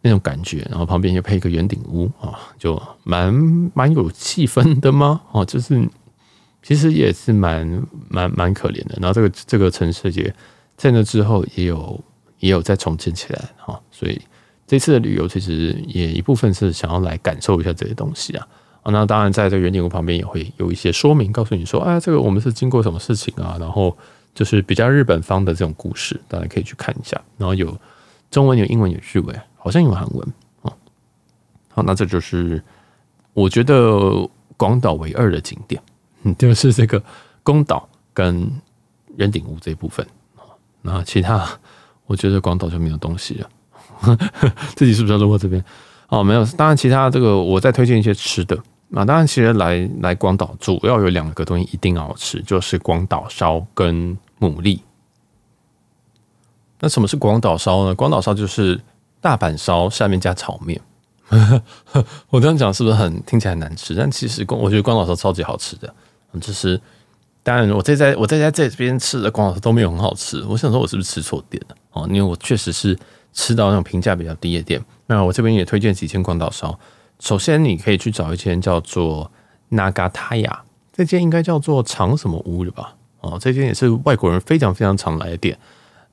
[0.00, 3.32] 那种感觉，然后旁边又配一个圆顶屋啊，就蛮
[3.74, 5.20] 蛮有气氛的吗？
[5.32, 5.86] 哦，就是
[6.62, 8.96] 其实也是蛮蛮蛮可怜的。
[9.00, 10.34] 然后这个这个城市也
[10.76, 12.00] 在那之后也有
[12.38, 14.18] 也有再重建起来哈，所以。
[14.70, 18.46] 这次的旅游其实也一部分是想要来感受一下这些东西啊，
[18.84, 23.98] 啊，那当然在这个圆顶屋旁边也会有一些说明，告诉你说，哎，这个我们是经过什么事情啊，然后
[24.32, 27.20] 就是比较日本方的这种故事，大家可以去看一下。
[27.36, 27.76] 然后有
[28.30, 30.28] 中文、有英文、有日文，好像有韩文
[30.62, 30.72] 啊。
[31.70, 32.62] 好，那这就是
[33.32, 34.24] 我觉得
[34.56, 35.82] 广岛唯二的景点，
[36.22, 37.02] 嗯，就是这个
[37.42, 38.48] 宫岛跟
[39.16, 40.06] 圆顶屋这一部分。
[40.80, 41.58] 那其他，
[42.06, 43.50] 我觉得广岛就没有东西了。
[44.76, 45.62] 自己是不是要路过这边？
[46.08, 46.44] 哦，没有。
[46.56, 48.58] 当然，其他这个我再推荐一些吃的。
[48.88, 54.80] 那当然，其实来来广岛主要有两个东西一定要吃，就是广岛烧跟牡蛎。
[56.80, 57.94] 那什么是广岛烧呢？
[57.94, 58.80] 广岛烧就是
[59.20, 60.80] 大阪烧下面加炒面。
[62.30, 63.94] 我这样讲是不是很听起来很难吃？
[63.94, 65.94] 但其实广我觉得广岛烧超级好吃的。
[66.40, 66.80] 就是
[67.42, 70.42] 当然，我这在我在在这边吃的广岛烧都没有很好吃。
[70.48, 71.76] 我想说，我是不是吃错店了？
[71.92, 72.98] 哦，因为我确实是
[73.32, 74.82] 吃到那种评价比较低的店。
[75.06, 76.78] 那我这边也推荐几间广岛烧。
[77.18, 79.30] 首先，你可以去找一间叫做
[79.70, 80.58] Nagataya，
[80.92, 82.96] 这间应该叫做长什么屋的吧？
[83.20, 85.58] 哦，这间也是外国人非常非常常来的店。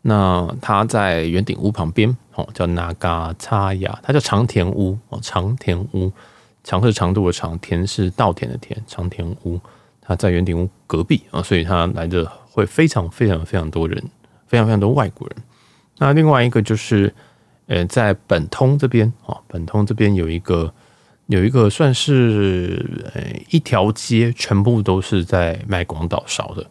[0.02, 6.12] 那它在圆顶屋旁边，哦，叫 Nagataya，它叫长田屋哦，长田屋，
[6.64, 9.60] 长是长度的长，田是稻田的田，长田屋，
[10.02, 14.02] 它在圆顶屋隔壁啊，所以它来的会非常非常非常多人，
[14.46, 15.38] 非常非常多外国人。
[15.98, 17.14] 那另外一个就是，
[17.68, 20.74] 呃，在本通这边哦，本通这边有一个。
[21.30, 26.66] 有一个算是呃一条街，全部都是在卖广岛烧的，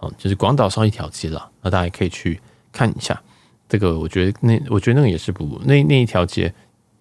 [0.00, 1.48] 哦，就是广岛烧一条街啦。
[1.62, 2.40] 那大家可以去
[2.72, 3.22] 看一下。
[3.68, 6.52] 这个我觉得那我觉得那个也是不那那一条街，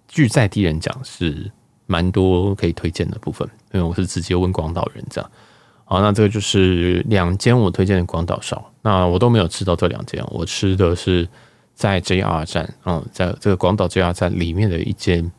[0.08, 1.50] 据在地人讲是
[1.88, 3.50] 蛮多可以推荐的部分。
[3.74, 5.32] 因为我是直接问广岛人这样。
[5.86, 8.64] 好，那这个就是两间我推荐的广岛烧。
[8.84, 11.28] 那我都没有吃到这两间，我吃的是
[11.80, 15.32] 在 JR 站，嗯，在这个广岛 JR 站里面的一间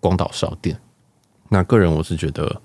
[0.00, 0.76] 广岛烧店。
[1.48, 2.60] 那个人我是觉得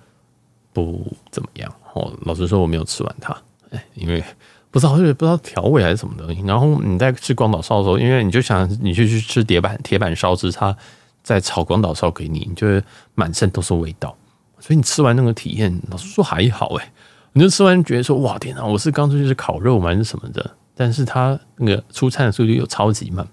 [0.73, 2.11] 不怎么样哦。
[2.23, 3.31] 老实说，我没有吃完它，
[3.69, 4.23] 哎，因为
[4.71, 6.41] 不知道，是不知道调味还是什么东西。
[6.47, 10.75] 然后你在吃广岛烧的时候，因为你就想你去去吃铁板铁板烧，是他
[11.21, 14.17] 在炒广岛烧给你，你就会满身都是味道。
[14.57, 16.91] 所以你吃完那个体验，老实说还好哎。
[17.33, 20.49] 你就吃完觉得说哇天哪，我是刚出去吃烤肉吗还是什么的？
[20.81, 23.27] 但是他那个出餐的速度又超级慢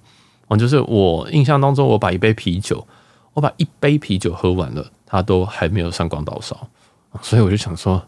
[0.48, 0.56] 哦。
[0.58, 2.86] 就是我印象当中，我把一杯啤酒，
[3.32, 4.86] 我把一杯啤酒喝完了。
[5.10, 6.68] 他都还没有上广岛烧，
[7.22, 8.06] 所以我就想说，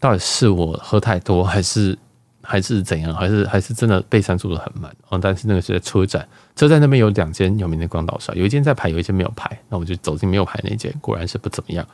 [0.00, 1.96] 到底是我喝太多，还是
[2.42, 4.92] 还是怎样，还是还是真的备餐速度很慢？
[5.08, 6.26] 哦，但是那个是在车站，
[6.56, 9.56] 车站那边有两间有名的广岛烧，有一间在排，有一间没有排。
[9.68, 11.86] 那我就走进没有排那间，果然是不怎么样。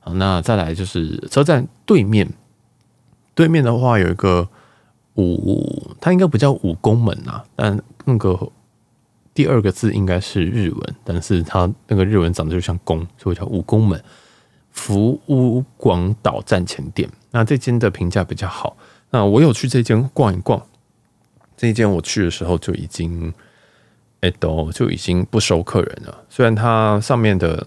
[0.00, 2.28] 好，那再来就是车站对面，
[3.34, 4.46] 对面的话有一个
[5.18, 8.50] 五，它应该不叫五宫门啊，但那个。
[9.34, 14.02] 第二个字应该是日文，但是它那个日文长得就像宫，所以叫五宫门
[14.72, 17.08] 福屋广岛站前店。
[17.30, 18.76] 那这间的评价比较好。
[19.10, 20.60] 那我有去这间逛一逛，
[21.56, 23.32] 这间我去的时候就已经，
[24.22, 26.24] 哎，都就已经不收客人了。
[26.28, 27.64] 虽然它上面的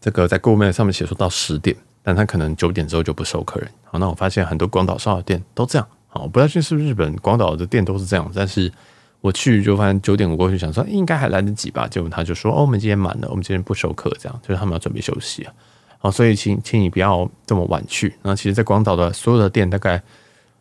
[0.00, 3.70] 这个在购物上面写说到十点，但它可能九点之后就不收客人。
[3.84, 5.86] 好，那我发现很多广岛烧的店都这样。
[6.20, 8.72] 我不知道是不是日本广岛的店都是这样，但是。
[9.20, 15.52] 我去就发现九点我过去想说应该还来得及吧，结果他就说哦，我们今天满了，我们今天不收客，这样就是他们要准备休息啊。
[15.98, 18.14] 好，所以请请你不要这么晚去。
[18.22, 20.00] 那其实，在广岛的所有的店大概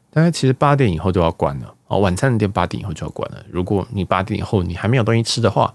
[0.09, 3.45] 大概其实八点以后就要关了哦，晚餐的店八点以后就要关了。
[3.47, 5.71] 如果你八点以后你还没有东西吃的话，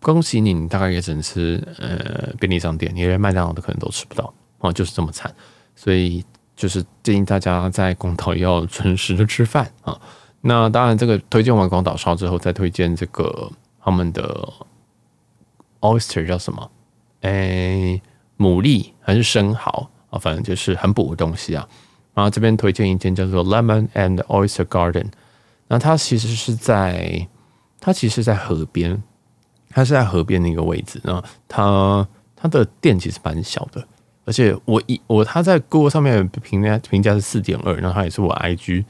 [0.00, 5.30] 恭喜你，你大概也只能吃呃便利商店，你连麦当劳都可能都吃不到哦，就是这么惨。
[5.76, 6.24] 所以
[6.56, 10.00] 就是建议大家在广岛要准时的吃饭啊。
[10.40, 13.50] 那当然，这个推荐完广岛烧之后，再推荐这个
[13.82, 14.52] 他们的
[15.80, 16.70] oyster 叫什么？
[17.22, 18.00] 哎、
[18.36, 20.18] 牡蛎还是生蚝啊？
[20.18, 21.66] 反正就是很补的东西啊。
[22.12, 25.06] 然后这边推荐一间叫做 Lemon and Oyster Garden。
[25.66, 27.26] 那它其实是在，
[27.80, 29.02] 它其实在河边，
[29.70, 31.00] 它是在河边的一个位置。
[31.02, 33.88] 然后它它的店其实蛮小的，
[34.24, 38.84] 而且我一我他在 Google 上面评价评价是四点二，然后他也是我 IG。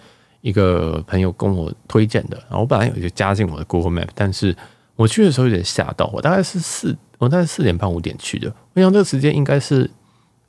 [0.45, 4.55] 一个朋友跟我推荐的，然后我本来有就加进我的 Google Map，但是
[4.95, 9.91] 我去的时候有点吓到，我大概是四，我大概四点半五点去的，我想这个时间应该是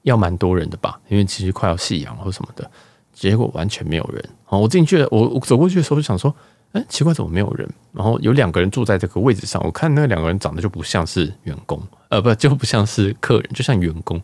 [0.02, 2.70] 要蛮多人的吧，因为其实快要夕阳或什么的，
[3.14, 4.22] 结果完全没有人。
[4.44, 6.36] 好，我进去了，我我走过去的时候就想说，
[6.74, 7.66] 哎，奇怪，怎么没有人？
[7.94, 14.22] 然后有两个人坐在这个位置上，我看那两个人长得就不像是员工，呃，不就不像是客人，就像员工，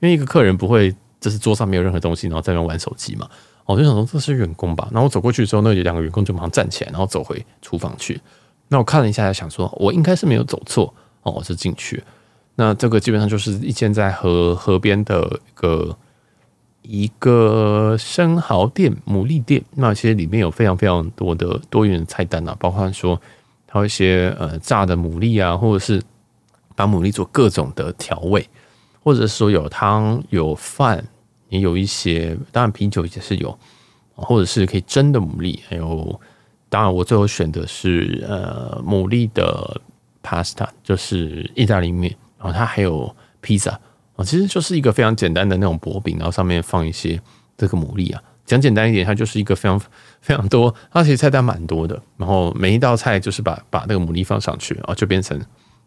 [0.00, 3.28] 因为一个客人不会就是桌上没有任何东西，然后在那玩手机嘛。
[3.66, 8.20] 我就想说这是员工吧，然后我走过去之后，那两个员工就马上站起来，然后走回厨房去。
[8.68, 12.02] 那我看了一下，想说我应该是没有走错哦，我是进去。
[12.56, 15.98] 那这个基本上就是一间在河河边的一个
[16.82, 19.64] 一个生蚝店、牡蛎店。
[19.76, 23.18] 那其实里面有非常非常多的多元的菜单啊，包括说
[23.70, 26.02] 还有一些呃炸的牡蛎啊，或者是
[26.76, 28.46] 把牡蛎做各种的调味，
[29.04, 31.06] 或者说有汤有饭。
[31.50, 33.56] 也有一些，当然啤酒也是有，
[34.16, 36.20] 或者是可以蒸的牡蛎，还有，
[36.68, 39.80] 当然我最后选的是呃牡蛎的
[40.20, 43.70] pasta，就是意大利面，然后它还有披萨
[44.16, 47.20] 啊，其实就是一个非常简单的那种薄饼，然后上面放一些
[47.56, 48.20] 这个牡蛎啊。
[48.44, 49.78] 讲简单一点，它就是一个非常
[50.20, 55.40] 非常多，它其实菜单蛮多的，然后每一道菜就是把把那个牡蛎放上去，然后就变成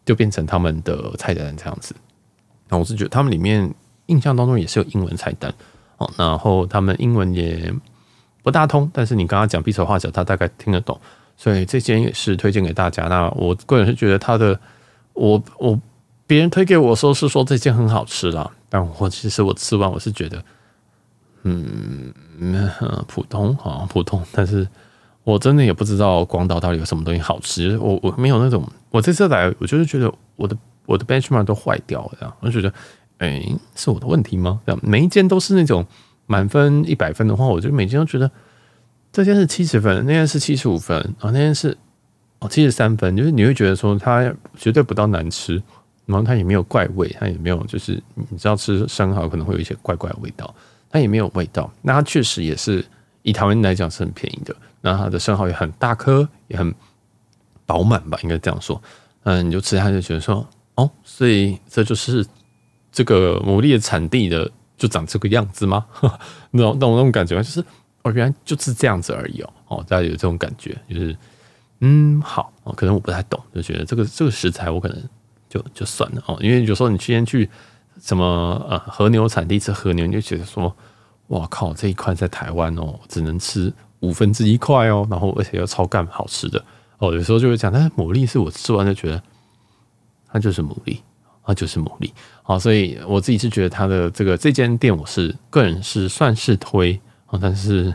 [0.06, 1.94] 就变成他们的菜单这样子。
[2.68, 3.72] 那我是觉得他们里面
[4.06, 5.52] 印象当中也是有英文菜单
[5.98, 7.72] 哦，然后他们英文也
[8.42, 10.98] 不大通，但是你刚刚讲比手画脚，他大概听得懂，
[11.36, 13.04] 所以这间也是推荐给大家。
[13.08, 14.58] 那我个人是觉得他的，
[15.14, 15.78] 我我
[16.26, 20.42] 别人推给我说是说这间很好吃啦，但我其实我吃完我是觉得。
[21.44, 22.12] 嗯，
[23.06, 24.66] 普通好像普通，但是
[25.22, 27.78] 我真的也不知道广岛到底有什么东西好吃。
[27.78, 30.56] 我我没有那种，我这次来，我就是觉得我的
[30.88, 32.74] 我的 benchmark 都坏掉了，我就觉得，
[33.18, 34.58] 哎、是我的问题吗？
[34.64, 35.84] 这样每一间都是那种
[36.24, 38.30] 满分一百分的话，我就每间都觉得
[39.12, 41.76] 这间是七十分，那间是七十五分啊，那间是
[42.38, 45.62] 哦七十三分，就是你会觉得说它绝对不到难吃，
[46.06, 50.54] 然后它也没有怪味，它也没有就是你知道吃生蚝可能会有一些怪怪的味道。
[50.90, 52.82] 它也没有味道，那它确实也是
[53.20, 54.56] 以台湾来讲是很便宜的。
[54.80, 56.74] 那它的生蚝也很大颗，也很
[57.66, 58.80] 饱满吧，应该这样说。
[59.24, 60.48] 嗯，你就吃它就觉得说，
[60.78, 62.24] 哦，所以这就是
[62.92, 65.84] 这个牡蛎的产地的，就长这个样子吗？
[66.52, 67.60] 那那我那种感觉就是，
[68.02, 69.52] 哦，原来就是这样子而已哦。
[69.66, 71.16] 哦，大家有这种感觉，就是
[71.80, 74.96] 嗯，好哦，可能我不太懂，就觉得这个这个食材我可能
[75.48, 77.48] 就就算了哦，因为有时候你今天去。
[78.00, 78.24] 什么
[78.70, 80.72] 呃和牛产地吃和牛，你就觉得说，
[81.30, 86.64] 哇靠，这一块在台湾哦，只能吃五分之一块哦，然后而且又超干好吃的
[86.98, 89.20] 哦，有时候就会讲，但是牡蛎是我吃完就觉得
[90.30, 90.98] 它就是牡蛎，
[91.44, 92.10] 它就是牡蛎，
[92.42, 97.94] 好，所以我自己是觉得它的这个这间店，我是个人是算是推啊，但是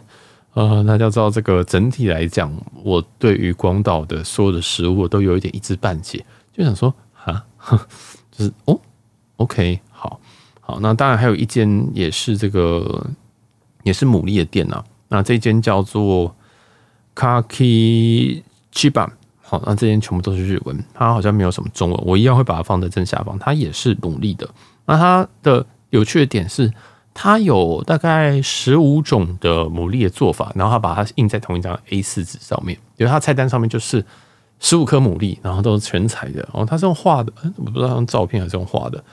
[0.54, 2.52] 呃，大家知道这个整体来讲，
[2.84, 6.94] 我对于广岛的所有的食物我都有一点一知半解，就想说
[7.24, 7.46] 啊，
[8.32, 8.80] 就是哦
[9.38, 9.80] ，OK。
[9.90, 10.20] 好
[10.60, 13.06] 好，那当然还有一间也是这个
[13.84, 14.86] 也是牡蛎的店呐、啊。
[15.10, 16.36] 那这间叫做
[17.16, 18.42] Kaki
[18.74, 19.10] Chiban。
[19.66, 22.04] 那这间全部都是日文，它好像没有什么中文。
[22.06, 23.38] 我一样会把它放在正下方。
[23.40, 24.50] 它也是牡蛎的。
[24.86, 26.72] 那它的有趣的点是，
[27.14, 32.78] 它有大概十五种的牡蛎的做法，然后它把它印在同一张 A 四纸上面。
[32.98, 34.04] 因为它菜单上面就是
[34.60, 36.40] 十五颗牡蛎，然后都是全彩的。
[36.42, 39.04] 然后它是用画的，我不知道用照片还是用画的。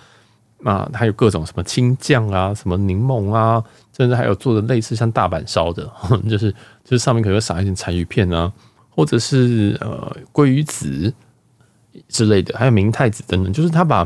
[0.62, 3.64] 那还有各种什么青酱啊，什么柠檬啊，
[3.96, 5.90] 甚至还有做的类似像大阪烧的，
[6.29, 6.53] 就是
[6.85, 8.53] 就是上面可能会撒一点柴鱼片啊，
[8.90, 11.14] 或者是呃鲑鱼子
[12.09, 14.05] 之类的，还有明太子等等，就是他把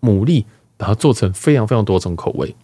[0.00, 0.44] 牡蛎
[0.76, 2.54] 把它做成非常非常多种口味。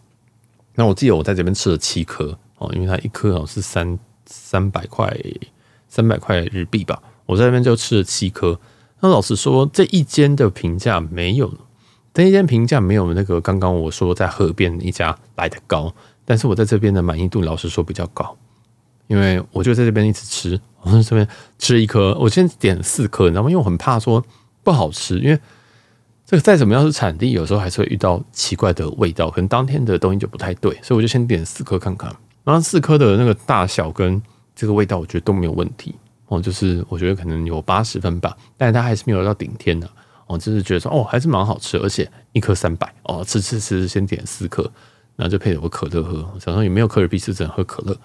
[0.74, 5.14] 那我记得我在这边吃了七颗哦，因为它一颗好像是三三百块
[5.88, 8.58] 三百块日币吧，我在那边就吃了七颗。
[9.00, 11.52] 那老实说，这一间的评价没有。
[12.12, 15.94] 这一间评价没有那个刚刚我说在河边一家来的高，
[16.24, 18.36] 但是我在这边的满意度老实说比较高，
[19.10, 21.26] 因为我就在这边一直吃，我在这边
[21.58, 23.50] 吃了一颗，我先点四颗，你知道吗？
[23.50, 24.24] 因为我很怕说
[24.62, 25.36] 不好吃，因为
[26.24, 32.08] 这个再怎么样是产地，有时候还是会遇到奇怪的味道，可能当天的东西就不太对，所以我就先点四颗看看，
[32.44, 34.22] 然后四颗的那个大小跟
[34.54, 35.92] 这个味道，我觉得都没有问题
[36.28, 39.90] 哦，就是我觉得可能有八十分吧，但是它还是没有到顶天的。
[40.28, 44.62] 哦就是觉得说，哦，还是蛮好吃，而且一颗三百哦，吃吃吃，先点四颗，
[45.16, 46.18] 然后就配了个可乐喝。
[46.38, 47.96] 想说也没有可尔必思，只能喝可乐。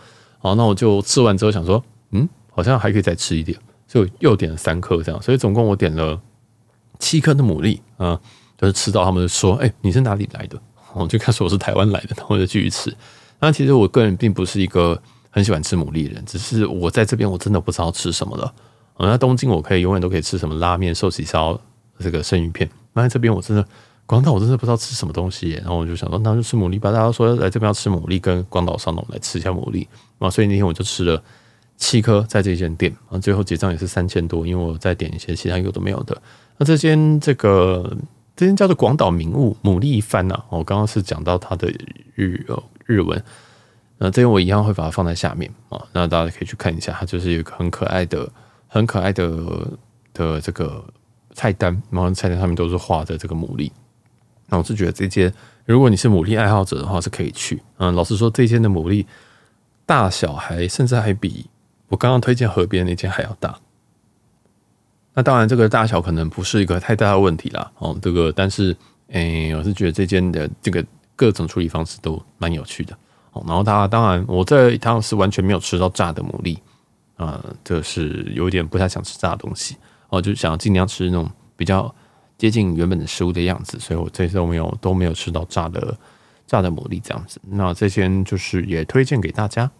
[0.45, 5.19] 好，那我就吃完之后想说，嗯，好像还可以再吃一点，所以又点了三颗这样。
[5.19, 6.21] 所以总共我点了
[6.99, 8.21] 七颗的牡蛎啊，
[8.55, 10.61] 就是吃到他们说，哎、你是哪里来的？
[10.93, 12.95] 我就开始我是台湾来的，然后我就继续吃。
[13.39, 18.53] 那其实我个人并不是一个很喜欢吃牡蛎的人，只是我在这边我真的不知道吃什么了。
[18.99, 21.59] 那东京我可以永远都可以吃什么拉面、寿喜烧。
[21.97, 23.65] 这个生鱼片，那在这边我真的，
[24.07, 26.91] 广岛我真的不知道吃什么东西，然后我就想说，那就吃牡蛎吧。
[26.91, 29.87] 大家说来这边要吃牡蛎，跟广岛上，的我们来吃一下牡蛎
[30.19, 30.29] 啊。
[30.29, 31.21] 所以那天我就吃了
[31.77, 36.21] 七颗在这间店，啊最后结账也是三千多，因为我再点一些其他有的没有的。
[36.57, 37.97] 那这间这个
[38.35, 41.67] 这间叫做广岛名物牡蛎饭呐，我刚刚是讲到它的
[42.13, 42.45] 日
[42.85, 43.23] 日文，
[43.97, 48.29] 那这边我一样会把它放在下面啊，那大家可以去看一下，它就是有一个很可爱的、
[48.67, 49.27] 很可爱的
[50.13, 50.83] 的这个。
[51.37, 53.69] 菜单，然后菜单上面都是画的这个牡蛎，
[54.47, 55.33] 那我是觉得这间，
[55.65, 57.61] 如果你是牡蛎爱好者的话，是可以去。
[57.77, 59.05] 嗯，老实说，这间的牡蛎
[59.85, 61.45] 大小还甚至还比
[61.87, 63.57] 我刚刚推荐河边那间还要大。
[65.13, 67.71] 那当然，这个大小可能不是一个太大的问题啦。
[67.77, 68.75] 哦，这个，但是，
[69.07, 70.85] 诶，我是觉得这间的这个
[71.15, 72.93] 各种处理方式都蛮有趣的。
[73.31, 76.55] 哦然后它当然我这一趟是完全没有吃到炸的牡蛎，
[77.15, 79.77] 啊、呃，这是有点不太想吃炸的东西，
[80.09, 81.93] 哦，就想尽量吃那种比较
[82.37, 85.97] 接近原本的食物的样子，所以我这次都没有都没有吃到炸的
[86.45, 87.39] 炸的牡蛎这样子。
[87.49, 89.71] 那这间就是也推荐给大家。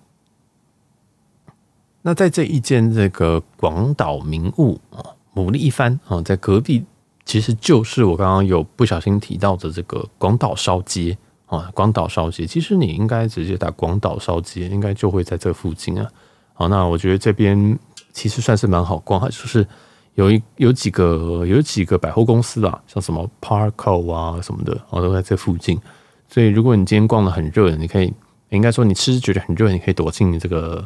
[2.02, 5.02] 那在这一间这个广岛名物啊，
[5.34, 6.86] 牡蛎一番啊，在隔壁
[7.26, 16.08] 其实就是我刚刚有不小心提到的这个广岛烧街啊，广岛烧街，其实你应该直接打广岛烧街，应该就会在这附近啊。
[16.54, 17.78] 好，那我觉得这边
[18.14, 19.68] 其实算是蛮好逛，就是
[20.16, 25.80] 有一有几个有几个百货公司啊，像什么 Parco 啊什么的，哦，都在这附近。
[26.28, 28.12] 所以如果你今天逛的很热，你可以
[28.50, 30.86] 应该说你吃觉得很热，你可以躲进这个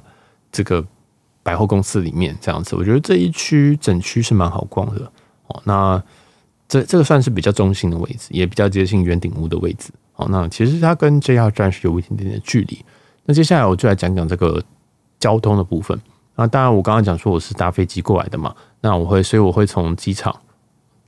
[0.51, 0.85] 这个。
[1.41, 5.11] 百货公司里面这样子，我觉得这一区整区是蛮好逛的
[5.47, 5.59] 哦。
[5.63, 6.03] 那
[6.67, 10.27] 这这个算是比较中心的位置，也比较接近圆顶屋的位置哦。
[10.29, 12.83] 那其实它跟 JR 站是有一点点的距离。
[13.25, 14.61] 那接下来我就来讲讲这个
[15.17, 15.99] 交通的部分。
[16.39, 20.35] 那当然，我刚刚讲说我是搭飞机过来的嘛，那我会，所以我会从机场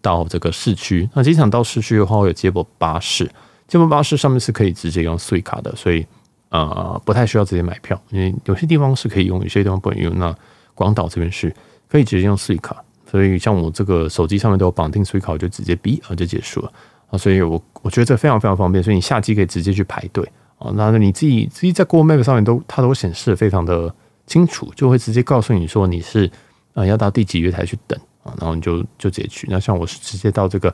[0.01, 1.09] 到这个市区。
[1.13, 3.29] 那机场到市区的话，会有接驳巴士，
[3.67, 6.05] 接驳巴士上面是可以直接用 s u i 卡的，所以。
[6.49, 10.19] 呃，不太需要直接买票，因为有些地方是可以用，有些地方不能用。
[10.19, 10.35] 那
[10.75, 11.49] 广岛这边是
[11.87, 12.75] 可以直接用 s u i 卡
[13.09, 16.73] 所以像我这个手机上面都有绑定 s u i 卡我就直接哔啊就结束了
[17.09, 17.17] 啊。
[17.17, 20.69] 所以我我觉得这非常非常方便，所以你下机可以直接去排队啊。
[20.75, 23.95] 那你自己自己在 Google Map 上面都它都显示非常的
[24.31, 26.31] 清楚，就会直接告诉你说你是
[26.73, 29.47] 啊要到第几月台去等啊，然后你就就直接去。
[29.49, 30.73] 那像我是直接到这个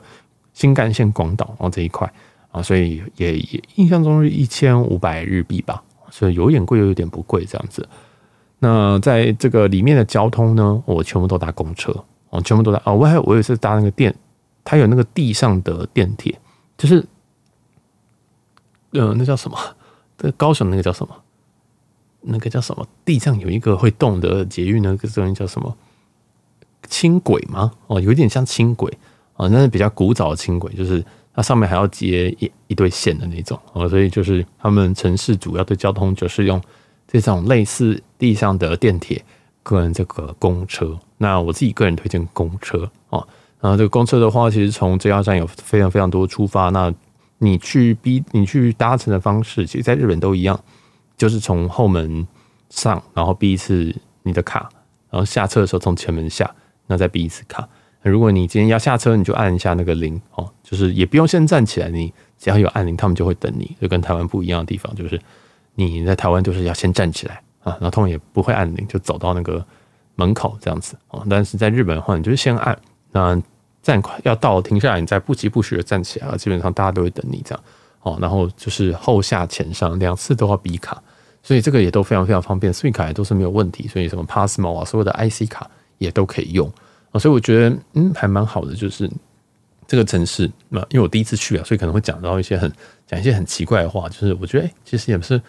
[0.52, 2.10] 新干线广岛然后这一块。
[2.50, 7.86] 啊，所以也也印象中是一千五百日币吧，所以有点贵又有点不贵这样子。
[8.58, 11.92] 那在这个里面的交通呢，我全部都搭公车，
[12.30, 12.80] 哦，全部都搭。
[12.86, 14.16] 哦，我还我也是搭那个电，
[14.64, 16.40] 它有那个地上的电铁，
[16.78, 17.04] 就是，
[18.92, 19.58] 呃，那叫什么？
[20.16, 21.14] 这高雄那个叫什么？
[22.22, 22.86] 那个叫什么？
[23.04, 25.76] 地上有一个会动的捷运，那个东西叫什么？
[26.88, 27.72] 轻轨吗？
[27.86, 28.92] 哦，有点像轻轨，
[29.36, 31.04] 哦，那是比较古早的轻轨，就是。
[31.34, 36.60] 它上面还要接一一对线的那种哦，所以就是他们城市主要的交通就是用
[37.06, 39.24] 这种类似地上的电铁
[39.62, 40.98] 跟这个公车。
[41.16, 43.24] 那我自己个人推荐公车哦。
[43.60, 46.70] 然后这个公车的话，其实从 JR 站有非常非常多出发。
[46.70, 46.92] 那
[47.38, 50.60] 你去逼你去搭乘的方式，其实在日本都一样，
[51.18, 52.26] 就是从后门
[52.70, 54.70] 上，然后逼一次你的卡，
[55.10, 56.50] 然后下车的时候从前门下，
[56.86, 57.68] 那再逼一次卡。
[58.02, 63.76] 如果你今天要下车，你就按一下那个铃哦，就是也不用先站起来，你只要有按铃，他们就会等你。
[63.80, 65.20] 就跟台湾不一样的地方，就是
[65.74, 69.62] 你在台湾就是要先站起来啊，然后他们也不会按铃，就走到那个
[70.14, 71.26] 门口这样子哦。
[71.28, 72.78] 但是在日本的话，你就是先按，
[73.10, 73.38] 那
[73.82, 77.64] 站快要到停下来，你再不疾不徐的站起来，基本上大家都会等你这样
[78.02, 78.18] 哦。
[78.20, 81.02] 然后就是后下前上两次都要比卡，
[81.42, 86.70] 所以这个也都非常非常方便，Suica 也都是没有问题，所以什么 Passmo 啊，所有的 IC 卡也都可以用。
[87.18, 88.74] 所以我觉得，嗯，还蛮好的。
[88.74, 89.10] 就是
[89.86, 92.70] 这个城市，那因为我第一次去啊，所以可能会讲到一些很
[93.06, 94.08] 讲一些很奇怪的话。
[94.08, 95.40] 就是我觉得，哎，其实也是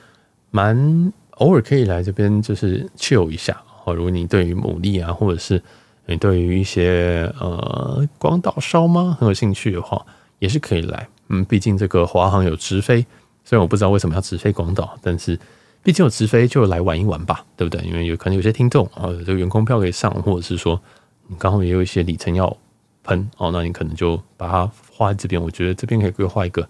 [0.52, 3.62] 蛮偶尔可以来这边，就是 chill 一下。
[3.84, 5.62] 哦，如果你对于牡蛎啊，或者是
[6.06, 10.04] 你对于一些呃广岛烧吗很有兴趣的话，
[10.40, 11.08] 也是可以来。
[11.30, 13.06] 嗯，毕竟这个华航有直飞，
[13.44, 15.40] 虽然我不知道为什么要直飞广岛，但是
[15.82, 17.84] 毕竟有直飞，就来玩一玩吧，对不对？
[17.86, 20.80] 因为有可能有些听众啊，这个员工票可以上，或者是说。
[21.32, 22.58] 你刚好也有一些里程要
[23.04, 25.40] 喷哦，那你可能就把它画在这边。
[25.40, 26.68] 我觉得这边可以规划一个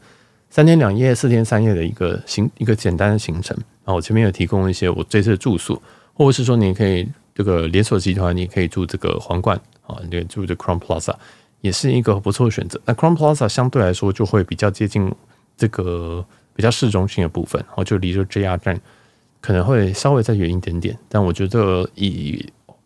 [0.49, 3.55] 三天两夜、四天三夜的一个行一个简单的行程。
[3.55, 5.81] 然后我前面有提供一些我这次的住宿，
[6.13, 9.57] 或者是说你可以这个连锁集团，你可以住这个皇冠
[9.87, 11.15] 啊，你可以住这 Crown Plaza，
[11.61, 12.79] 也是一个不错的选择。
[12.85, 15.13] 那 Crown Plaza 相对来说就会比较接近
[15.57, 18.79] 这个比较市中心的部分，然后就离着 JR 站
[19.41, 22.45] 可能会稍微再远一点点，但我觉得以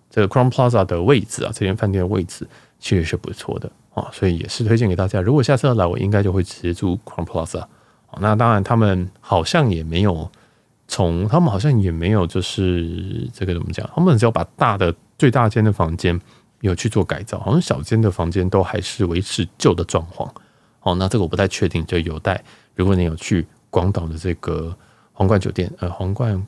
[0.10, 2.48] 这个 Crown Plaza 的位置啊，这间饭店的位置
[2.80, 5.22] 其实是不错的啊，所以也是推荐给大家。
[5.22, 7.64] 如果下次要来，我应该就会直接住 Crown Plaza。
[8.20, 10.30] 那当然，他们好像也没有
[10.88, 13.90] 从，他们好像也没有就是这个怎么讲？
[13.96, 16.22] 他们只要把大的最大间的房间
[16.68, 20.34] 有去做改造，好像小间的房间都还是维持旧的状况。
[20.82, 22.44] 哦，那这个我不太确定，就有待
[22.76, 24.76] 如果你有去广岛的这个
[25.12, 26.46] 皇冠酒店，呃，皇冠。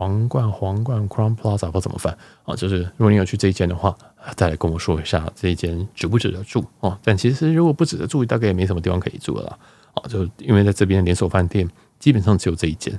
[0.00, 2.54] 皇冠皇冠 Crown Plaza 或怎么翻啊？
[2.54, 3.92] 就是如果你有去这一间的话，
[4.36, 6.96] 再来跟我说一下这一间值不值得住哦。
[7.02, 9.58] 但其实如果不值得住，大概也没什么地方可以住了。
[9.94, 12.96] 啊，就因为在这边连锁饭店基本上只有这一间。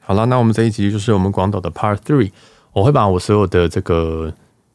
[0.00, 2.32] 好了，那我们这一集就是我们广岛的 Part Three。
[2.72, 4.32] 我会把我所有的这个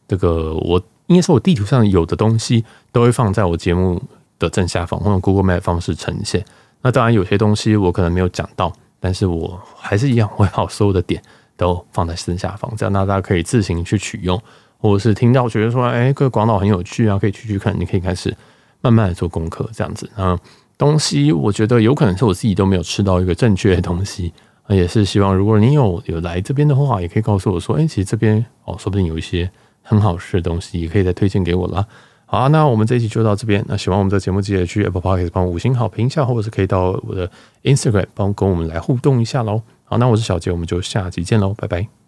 [0.07, 0.79] 这个我
[1.09, 4.01] 应该说我地图上有的东西都会放在我节目
[4.39, 6.43] 的正下方，或用 Google Map 方式呈现。
[6.81, 8.73] 那当然有些东西我可能没有讲到。
[9.01, 11.21] 但是我还是一样会把所有的点
[11.55, 14.37] 都放在正下方，这样大家可以自行去取用，
[14.77, 18.35] 或者是听到觉得说，哎，这个广岛很有趣啊，可以去去看，你可以开始
[18.81, 20.09] 慢慢的做功课，这样子。
[20.17, 20.37] 嗯，
[20.77, 24.33] 东西我觉得有可能是我自己都没有吃到一个正确的东西，
[24.67, 29.49] 也是希望如果你有有来这边的话，也可以告诉我说，哎，其实这边哦，说不定有一些
[29.89, 31.83] 很好吃的东西，也可以再推荐给我啦。
[32.27, 33.65] 好啊，那我们这一期就到这边。
[33.67, 37.29] 那喜欢我们的节目，记得去 Apple Podcast 帮我五星好评一下，或者是可以到我的
[37.63, 39.63] Instagram 帮跟我们来互动一下喽。
[39.83, 41.98] 好，那我是小杰，我们就下期见喽，拜拜。